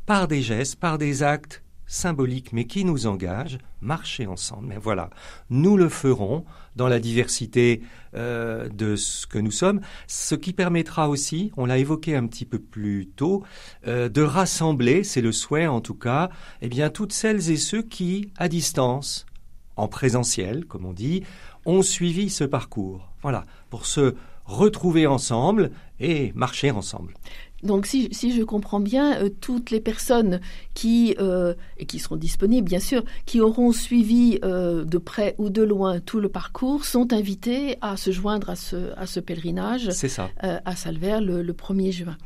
par 0.06 0.30
des 0.30 0.41
gestes, 0.41 0.78
par 0.78 0.97
des 0.97 1.21
actes 1.21 1.62
symboliques, 1.94 2.54
mais 2.54 2.66
qui 2.66 2.86
nous 2.86 3.06
engagent, 3.06 3.60
marcher 3.82 4.26
ensemble. 4.26 4.68
Mais 4.68 4.78
voilà, 4.78 5.10
nous 5.50 5.78
le 5.78 5.90
ferons 5.90 6.44
dans 6.76 6.88
la 6.88 7.00
diversité 7.00 7.82
euh, 8.16 8.68
de 8.70 8.96
ce 8.96 9.28
que 9.28 9.38
nous 9.38 9.52
sommes, 9.52 9.80
ce 10.08 10.34
qui 10.34 10.54
permettra 10.54 11.08
aussi, 11.08 11.52
on 11.56 11.66
l'a 11.66 11.78
évoqué 11.78 12.16
un 12.16 12.26
petit 12.26 12.46
peu 12.46 12.58
plus 12.58 13.08
tôt, 13.16 13.44
euh, 13.88 14.10
de 14.10 14.24
rassembler, 14.24 15.04
c'est 15.04 15.22
le 15.22 15.32
souhait 15.32 15.68
en 15.68 15.82
tout 15.82 15.94
cas, 15.94 16.30
eh 16.62 16.68
bien 16.68 16.90
toutes 16.90 17.14
celles 17.14 17.52
et 17.52 17.58
ceux 17.58 17.84
qui, 17.84 18.32
à 18.38 18.48
distance, 18.48 19.28
en 19.76 19.88
présentiel, 19.88 20.66
comme 20.66 20.86
on 20.86 20.94
dit, 20.94 21.24
ont 21.66 21.84
suivi 21.84 22.30
ce 22.30 22.44
parcours. 22.44 23.12
Voilà, 23.22 23.46
pour 23.70 23.86
se 23.86 24.16
retrouver 24.46 25.08
ensemble 25.08 25.72
et 26.00 26.32
marcher 26.34 26.72
ensemble. 26.72 27.14
Donc 27.63 27.86
si, 27.86 28.10
je 28.12 28.43
comprends 28.43 28.80
bien, 28.80 29.17
euh, 29.21 29.30
toutes 29.30 29.71
les 29.71 29.80
personnes 29.80 30.41
qui, 30.73 31.15
euh, 31.19 31.54
et 31.78 31.86
qui 31.86 31.99
seront 31.99 32.17
disponibles 32.17 32.67
bien 32.67 32.80
sûr, 32.80 33.04
qui 33.26 33.39
auront 33.39 33.71
suivi 33.71 34.39
euh, 34.43 34.84
de 34.84 34.97
près 34.97 35.36
ou 35.38 35.49
de 35.49 35.63
loin 35.63 35.99
tout 35.99 36.19
le 36.19 36.30
parcours, 36.30 36.86
sont 36.86 37.13
invitées 37.13 37.78
à 37.82 37.97
se 37.97 38.12
joindre 38.12 38.49
à 38.49 38.56
ce, 38.56 38.97
à 38.97 39.06
ce 39.06 39.19
pèlerinage 39.19 39.89
ça. 39.91 40.30
à 40.41 40.76
Salver 40.76 41.19
le, 41.21 41.54
1er 41.54 41.91
juin. 41.91 42.17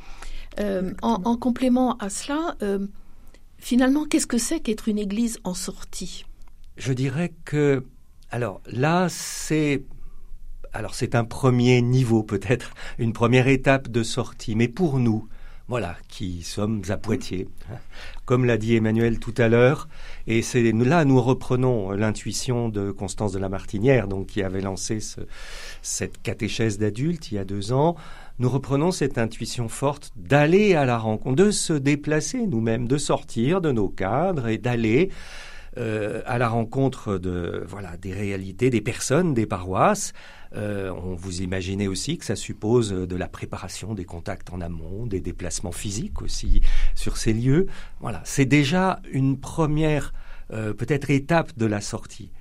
En, 0.59 1.21
en, 1.23 1.37
complément 1.37 1.97
à 1.97 2.09
cela, 2.09 2.55
finalement, 3.57 4.05
qu'est-ce 4.05 4.27
que 4.27 4.39
c'est 4.39 4.59
qu'être 4.59 4.87
une 4.87 4.97
église 4.97 5.39
en 5.43 5.53
sortie? 5.53 6.25
Je 6.77 6.93
dirais 6.93 7.33
que, 7.45 7.83
alors 8.31 8.61
là, 8.71 9.07
c'est 9.09 9.83
alors 10.77 10.93
c'est 10.93 11.15
un 11.15 11.25
premier 11.25 11.81
niveau 11.81 12.21
peut-être, 12.21 12.75
une 12.99 13.11
première 13.11 13.47
étape 13.47 13.89
de 13.89 14.03
sortie, 14.03 14.55
mais 14.55 14.67
pour 14.67 14.99
nous, 14.99 15.27
voilà, 15.67 15.95
qui 16.07 16.43
sommes 16.43 16.83
à 16.89 16.97
Poitiers, 16.97 17.49
hein, 17.71 17.77
comme 18.25 18.45
l'a 18.45 18.59
dit 18.59 18.75
Emmanuel 18.75 19.17
tout 19.17 19.33
à 19.39 19.47
l'heure, 19.47 19.89
et 20.27 20.43
c'est 20.43 20.71
là 20.71 21.03
nous 21.03 21.19
reprenons 21.19 21.91
l'intuition 21.91 22.69
de 22.69 22.91
Constance 22.91 23.31
de 23.31 23.39
la 23.39 23.49
Martinière, 23.49 24.07
donc 24.07 24.27
qui 24.27 24.43
avait 24.43 24.61
lancé 24.61 24.99
cette 25.81 26.21
catéchèse 26.21 26.77
d'adultes 26.77 27.31
il 27.31 27.35
y 27.35 27.39
a 27.39 27.45
deux 27.45 27.73
ans. 27.73 27.95
Nous 28.37 28.49
reprenons 28.49 28.91
cette 28.91 29.17
intuition 29.17 29.69
forte 29.69 30.11
d'aller 30.15 30.75
à 30.75 30.85
la 30.85 30.99
rencontre, 30.99 31.37
de 31.37 31.49
se 31.49 31.73
déplacer 31.73 32.45
nous-mêmes, 32.45 32.87
de 32.87 32.99
sortir 32.99 33.61
de 33.61 33.71
nos 33.71 33.89
cadres 33.89 34.47
et 34.47 34.59
d'aller 34.59 35.09
euh, 35.77 36.21
à 36.25 36.37
la 36.37 36.49
rencontre 36.49 37.17
de 37.17 37.63
voilà 37.67 37.97
des 37.97 38.13
réalités, 38.13 38.69
des 38.69 38.81
personnes, 38.81 39.33
des 39.33 39.45
paroisses. 39.45 40.13
Euh, 40.55 40.91
on 40.91 41.15
vous 41.15 41.41
imaginez 41.41 41.87
aussi 41.87 42.17
que 42.17 42.25
ça 42.25 42.35
suppose 42.35 42.91
de 42.91 43.15
la 43.15 43.27
préparation 43.27 43.93
des 43.93 44.05
contacts 44.05 44.51
en 44.51 44.61
amont, 44.61 45.05
des 45.05 45.19
déplacements 45.19 45.71
physiques 45.71 46.21
aussi 46.21 46.61
sur 46.95 47.17
ces 47.17 47.33
lieux. 47.33 47.67
Voilà, 47.99 48.21
c'est 48.25 48.45
déjà 48.45 49.01
une 49.11 49.39
première 49.39 50.13
euh, 50.53 50.73
peut-être 50.73 51.09
étape 51.09 51.57
de 51.57 51.65
la 51.65 51.81
sortie. 51.81 52.31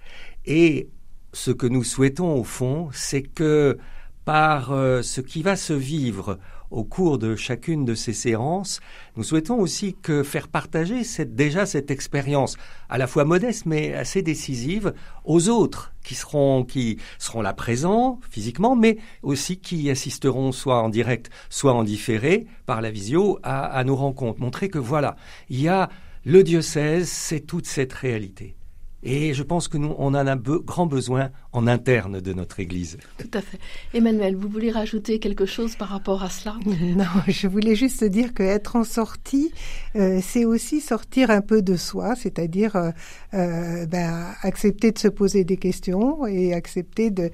Et 0.45 0.89
ce 1.33 1.51
que 1.51 1.67
nous 1.67 1.83
souhaitons 1.83 2.39
au 2.39 2.45
fond, 2.45 2.89
c'est 2.93 3.23
que 3.23 3.79
par 4.25 4.73
euh, 4.73 5.03
ce 5.03 5.21
qui 5.21 5.43
va 5.43 5.57
se 5.57 5.73
vivre 5.73 6.39
au 6.71 6.85
cours 6.85 7.19
de 7.19 7.37
chacune 7.37 7.85
de 7.85 7.95
ces 7.95 8.13
séances, 8.13 8.81
nous 9.17 9.23
souhaitons 9.23 9.59
aussi 9.59 9.95
que 10.01 10.23
faire 10.23 10.49
partager 10.49 11.03
déjà 11.27 11.67
cette 11.67 11.91
expérience, 11.91 12.57
à 12.89 12.99
la 12.99 13.07
fois 13.07 13.25
modeste 13.25 13.67
mais 13.67 13.95
assez 13.95 14.23
décisive, 14.23 14.95
aux 15.25 15.49
autres 15.49 15.93
qui 16.03 16.15
seront, 16.15 16.65
qui 16.65 16.99
seront 17.19 17.43
là 17.43 17.53
présents 17.53 18.21
physiquement, 18.31 18.77
mais 18.77 18.99
aussi 19.23 19.59
qui 19.59 19.91
assisteront 19.91 20.53
soit 20.53 20.83
en 20.83 20.89
direct, 20.89 21.31
soit 21.51 21.73
en 21.73 21.85
différé 21.85 22.47
par 22.67 22.81
la 22.81 22.91
visio 22.91 23.39
à, 23.43 23.67
à 23.67 23.85
nos 23.85 23.97
rencontres. 23.97 24.41
Montrer 24.41 24.69
que 24.69 24.79
voilà, 24.79 25.17
il 25.49 25.61
y 25.61 25.69
a 25.69 25.89
le 26.25 26.43
diocèse, 26.43 27.09
c'est 27.09 27.41
toute 27.41 27.67
cette 27.67 27.93
réalité. 27.93 28.57
Et 29.03 29.35
je 29.35 29.43
pense 29.43 29.69
que 29.69 29.79
nous, 29.79 29.95
on 29.99 30.09
en 30.09 30.27
a 30.27 30.37
grand 30.37 30.87
besoin 30.87 31.31
en 31.53 31.67
interne 31.67 32.21
de 32.21 32.33
notre 32.33 32.61
Église. 32.61 32.99
Tout 33.19 33.31
à 33.35 33.41
fait. 33.41 33.59
Emmanuel, 33.95 34.35
vous 34.37 34.49
voulez 34.49 34.71
rajouter 34.71 35.19
quelque 35.19 35.47
chose 35.47 35.77
par 35.77 35.89
rapport 35.89 36.23
à 36.23 36.31
cela? 36.31 36.57
Non, 36.97 37.05
je 37.27 37.47
voulais 37.47 37.75
juste 37.75 38.05
dire 38.05 38.33
qu'être 38.33 38.77
en 38.77 38.85
sortie, 38.85 39.53
euh, 39.97 40.21
c'est 40.23 40.45
aussi 40.45 40.81
sortir 40.81 41.31
un 41.31 41.41
peu 41.41 41.63
de 41.63 41.77
soi, 41.77 42.15
c'est-à-dire 42.15 42.77
euh, 42.77 42.91
euh, 43.35 43.87
ben, 43.87 44.35
accepter 44.43 44.93
de 44.93 44.99
se 44.99 45.09
poser 45.09 45.45
des 45.45 45.57
questions 45.57 46.27
et 46.27 46.55
accepter 46.55 47.11
de 47.11 47.31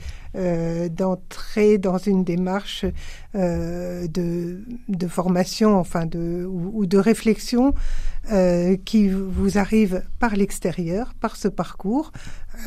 d'entrer 0.89 1.77
dans 1.77 1.99
une 1.99 2.25
démarche 2.25 2.87
de, 3.35 4.65
de 4.89 5.07
formation, 5.07 5.79
enfin 5.79 6.07
de 6.07 6.47
ou, 6.47 6.87
de 6.87 6.97
réflexion 6.97 7.75
qui 8.85 9.09
vous 9.09 9.59
arrive 9.59 10.05
par 10.19 10.37
l'extérieur, 10.37 11.13
par 11.15 11.37
ce 11.37 11.49
parcours, 11.49 12.13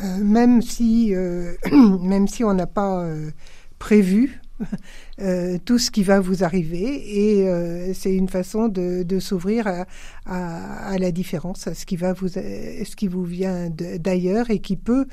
euh, 0.02 0.18
même 0.18 0.62
si 0.62 1.14
euh, 1.14 1.54
même 2.02 2.28
si 2.28 2.44
on 2.44 2.52
n'a 2.54 2.66
pas 2.66 3.04
euh, 3.04 3.30
prévu 3.78 4.40
tout 5.66 5.78
ce 5.78 5.90
qui 5.90 6.02
va 6.02 6.18
vous 6.18 6.42
arriver 6.42 7.44
et 7.44 7.92
c'est 7.92 8.14
une 8.14 8.30
façon 8.30 8.68
de, 8.68 9.18
s'ouvrir 9.18 9.84
à, 10.24 10.96
la 10.98 11.12
différence, 11.12 11.66
à 11.66 11.74
ce 11.74 11.84
qui 11.84 11.96
va 11.96 12.14
vous 12.14 12.28
ce 12.28 12.96
qui 12.96 13.06
vous 13.06 13.24
vient 13.24 13.68
d'ailleurs 13.68 14.48
et 14.48 14.60
qui 14.60 14.76
peut 14.76 15.04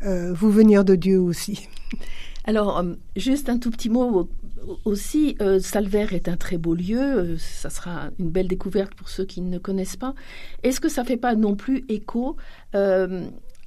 vous 0.00 0.50
venir 0.50 0.84
de 0.84 0.96
Dieu 0.96 1.20
aussi. 1.20 1.68
Alors, 2.48 2.82
juste 3.14 3.50
un 3.50 3.58
tout 3.58 3.70
petit 3.70 3.90
mot 3.90 4.30
aussi, 4.86 5.36
Salver 5.60 6.06
est 6.12 6.28
un 6.28 6.38
très 6.38 6.56
beau 6.56 6.74
lieu, 6.74 7.36
ça 7.36 7.68
sera 7.68 8.08
une 8.18 8.30
belle 8.30 8.48
découverte 8.48 8.94
pour 8.94 9.10
ceux 9.10 9.26
qui 9.26 9.42
ne 9.42 9.58
connaissent 9.58 9.98
pas. 9.98 10.14
Est-ce 10.62 10.80
que 10.80 10.88
ça 10.88 11.02
ne 11.02 11.06
fait 11.06 11.18
pas 11.18 11.34
non 11.34 11.56
plus 11.56 11.84
écho 11.90 12.36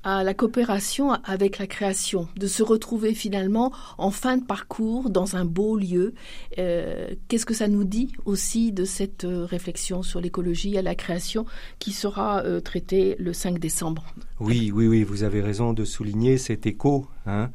à 0.04 0.24
la 0.24 0.34
coopération 0.34 1.12
avec 1.24 1.60
la 1.60 1.68
création, 1.68 2.28
de 2.36 2.48
se 2.48 2.64
retrouver 2.64 3.14
finalement 3.14 3.72
en 3.98 4.10
fin 4.10 4.38
de 4.38 4.44
parcours 4.44 5.10
dans 5.10 5.36
un 5.36 5.46
beau 5.46 5.78
lieu? 5.78 6.14
Euh, 6.58 7.10
qu'est-ce 7.28 7.46
que 7.46 7.54
ça 7.54 7.68
nous 7.68 7.84
dit 7.84 8.12
aussi 8.26 8.72
de 8.72 8.84
cette 8.84 9.26
euh, 9.26 9.46
réflexion 9.46 10.02
sur 10.02 10.20
l'écologie 10.20 10.76
et 10.76 10.82
la 10.82 10.96
création 10.96 11.46
qui 11.80 11.92
sera 11.92 12.44
euh, 12.44 12.60
traitée 12.60 13.16
le 13.20 13.34
5 13.34 13.60
décembre? 13.60 14.06
Oui, 14.40 14.72
oui, 14.74 14.88
oui, 14.88 15.04
vous 15.04 15.24
avez 15.24 15.42
raison 15.42 15.74
de 15.74 15.86
souligner 15.86 16.38
cet 16.38 16.66
écho. 16.66 17.06
Hein. 17.28 17.52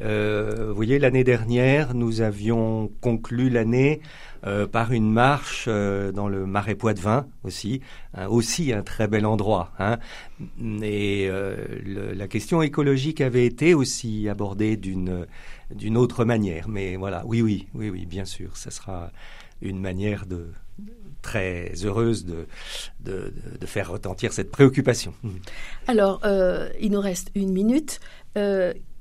Vous 0.00 0.74
voyez, 0.74 0.98
l'année 0.98 1.24
dernière, 1.24 1.94
nous 1.94 2.20
avions 2.20 2.90
conclu 3.00 3.50
l'année 3.50 4.00
euh, 4.46 4.66
par 4.66 4.92
une 4.92 5.12
marche 5.12 5.66
euh, 5.68 6.12
dans 6.12 6.26
le 6.26 6.46
Marais 6.46 6.74
Poitevin 6.74 7.26
aussi, 7.44 7.82
aussi 8.30 8.72
un 8.72 8.82
très 8.82 9.06
bel 9.06 9.26
endroit. 9.26 9.70
Hein. 9.78 9.98
Et 10.82 11.28
euh, 11.28 11.56
la 12.14 12.26
question 12.26 12.62
écologique 12.62 13.20
avait 13.20 13.44
été 13.44 13.74
aussi 13.74 14.30
abordée 14.30 14.78
d'une 14.78 15.26
d'une 15.70 15.98
autre 15.98 16.24
manière. 16.24 16.68
Mais 16.68 16.96
voilà, 16.96 17.22
oui, 17.26 17.42
oui, 17.42 17.68
oui, 17.74 17.90
oui, 17.90 18.06
bien 18.06 18.24
sûr, 18.24 18.56
ça 18.56 18.70
sera 18.70 19.12
une 19.60 19.78
manière 19.78 20.24
de 20.24 20.46
très 21.20 21.72
heureuse 21.84 22.24
de, 22.24 22.46
de 23.00 23.66
faire 23.66 23.90
retentir 23.90 24.32
cette 24.32 24.50
préoccupation. 24.50 25.12
Alors, 25.86 26.22
il 26.80 26.90
nous 26.90 27.00
reste 27.00 27.30
une 27.34 27.52
minute. 27.52 28.00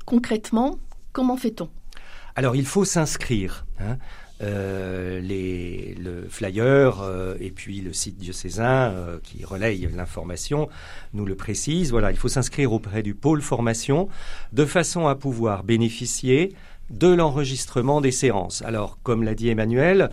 concrètement, 0.06 0.80
comment 1.12 1.38
fait-on? 1.38 1.69
Alors 2.36 2.56
il 2.56 2.65
faut 2.65 2.86
s'inscrire. 2.86 3.65
Hein. 3.80 3.98
Euh, 4.41 5.19
les, 5.19 5.95
le 5.95 6.26
flyer 6.30 7.02
euh, 7.02 7.36
et 7.41 7.52
puis 7.52 7.82
le 7.82 7.91
site 7.91 8.17
diocésain 8.17 8.89
euh, 8.93 9.17
qui 9.22 9.43
relaye 9.43 9.89
l'information 9.93 10.69
nous 11.13 11.26
le 11.26 11.36
précise. 11.36 11.91
Voilà, 11.91 12.12
il 12.12 12.17
faut 12.17 12.30
s'inscrire 12.30 12.72
auprès 12.72 13.04
du 13.04 13.15
pôle 13.15 13.41
formation 13.41 14.08
de 14.54 14.63
façon 14.63 15.08
à 15.08 15.15
pouvoir 15.15 15.65
bénéficier 15.65 16.56
de 16.89 17.10
l'enregistrement 17.10 18.00
des 18.00 18.12
séances. 18.12 18.62
Alors, 18.62 18.98
comme 19.04 19.24
l'a 19.24 19.36
dit 19.36 19.50
Emmanuel, 19.50 20.10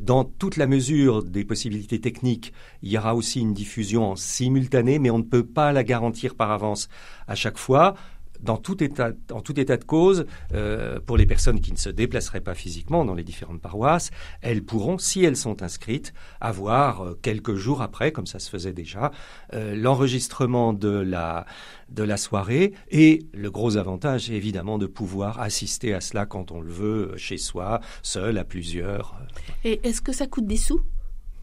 dans 0.00 0.24
toute 0.24 0.56
la 0.56 0.66
mesure 0.66 1.22
des 1.22 1.44
possibilités 1.44 2.00
techniques, 2.00 2.54
il 2.82 2.90
y 2.90 2.96
aura 2.96 3.14
aussi 3.14 3.40
une 3.40 3.52
diffusion 3.52 4.12
en 4.12 4.16
simultané, 4.16 4.98
mais 4.98 5.10
on 5.10 5.18
ne 5.18 5.24
peut 5.24 5.44
pas 5.44 5.74
la 5.74 5.84
garantir 5.84 6.34
par 6.34 6.52
avance 6.52 6.88
à 7.28 7.34
chaque 7.34 7.58
fois 7.58 7.96
dans 8.40 8.56
tout 8.56 8.82
état, 8.82 9.10
en 9.32 9.40
tout 9.40 9.58
état 9.58 9.76
de 9.76 9.84
cause, 9.84 10.26
euh, 10.52 11.00
pour 11.00 11.16
les 11.16 11.26
personnes 11.26 11.60
qui 11.60 11.72
ne 11.72 11.76
se 11.76 11.88
déplaceraient 11.88 12.40
pas 12.40 12.54
physiquement 12.54 13.04
dans 13.04 13.14
les 13.14 13.24
différentes 13.24 13.60
paroisses, 13.60 14.10
elles 14.42 14.62
pourront, 14.62 14.98
si 14.98 15.24
elles 15.24 15.36
sont 15.36 15.62
inscrites, 15.62 16.12
avoir 16.40 17.04
euh, 17.04 17.18
quelques 17.20 17.54
jours 17.54 17.82
après, 17.82 18.12
comme 18.12 18.26
ça 18.26 18.38
se 18.38 18.50
faisait 18.50 18.72
déjà, 18.72 19.10
euh, 19.54 19.74
l'enregistrement 19.74 20.72
de 20.72 20.88
la, 20.88 21.46
de 21.88 22.02
la 22.02 22.16
soirée 22.16 22.72
et 22.90 23.26
le 23.32 23.50
gros 23.50 23.76
avantage, 23.76 24.30
évidemment, 24.30 24.78
de 24.78 24.86
pouvoir 24.86 25.40
assister 25.40 25.94
à 25.94 26.00
cela 26.00 26.26
quand 26.26 26.52
on 26.52 26.60
le 26.60 26.72
veut, 26.72 27.12
chez 27.16 27.38
soi, 27.38 27.80
seul, 28.02 28.38
à 28.38 28.44
plusieurs. 28.44 29.16
Et 29.64 29.80
est-ce 29.86 30.00
que 30.00 30.12
ça 30.12 30.26
coûte 30.26 30.46
des 30.46 30.56
sous? 30.56 30.80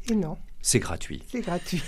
Et 0.09 0.15
non. 0.15 0.37
C'est 0.65 0.79
gratuit. 0.79 1.21
C'est 1.29 1.41
gratuit. 1.41 1.83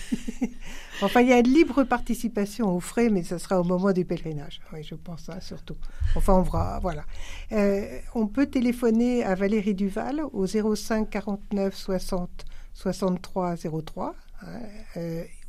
enfin, 1.02 1.22
il 1.22 1.30
y 1.30 1.34
a 1.34 1.40
une 1.40 1.48
libre 1.48 1.84
participation 1.86 2.76
aux 2.76 2.82
frais, 2.82 3.08
mais 3.10 3.24
ce 3.24 3.38
sera 3.38 3.62
au 3.62 3.64
moment 3.64 3.94
du 3.94 4.04
pèlerinage. 4.04 4.60
Oui, 4.74 4.84
je 4.84 4.96
pense, 4.96 5.30
hein, 5.30 5.40
surtout. 5.40 5.78
Enfin, 6.16 6.34
on 6.34 6.42
verra, 6.42 6.80
voilà. 6.82 7.06
Euh, 7.54 8.00
on 8.16 8.28
peut 8.28 8.48
téléphoner 8.48 9.24
à 9.24 9.34
Valérie 9.34 9.76
Duval 9.76 10.22
au 10.34 10.46
05 10.46 11.10
49 11.10 11.74
60 11.74 12.46
63 12.74 13.56
03 13.56 14.14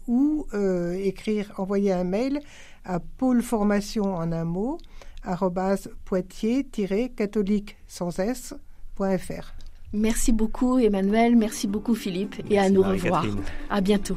ou 0.07 0.47
euh, 0.55 0.93
écrire, 0.95 1.53
envoyer 1.57 1.93
un 1.93 2.05
mail 2.05 2.41
à 2.85 3.01
pôle 3.01 3.43
formation 3.43 4.15
en 4.15 4.31
un 4.31 4.45
mot 4.45 4.79
poitiers-catholique 6.05 7.77
sans 7.89 8.21
s.fr. 8.21 9.56
Merci 9.93 10.33
beaucoup 10.33 10.79
Emmanuel, 10.79 11.37
merci 11.37 11.67
beaucoup 11.67 11.95
Philippe 11.95 12.37
et 12.51 12.59
à 12.59 12.71
nous 12.71 12.83
revoir. 12.83 13.25
À 13.71 13.81
bientôt. 13.81 14.17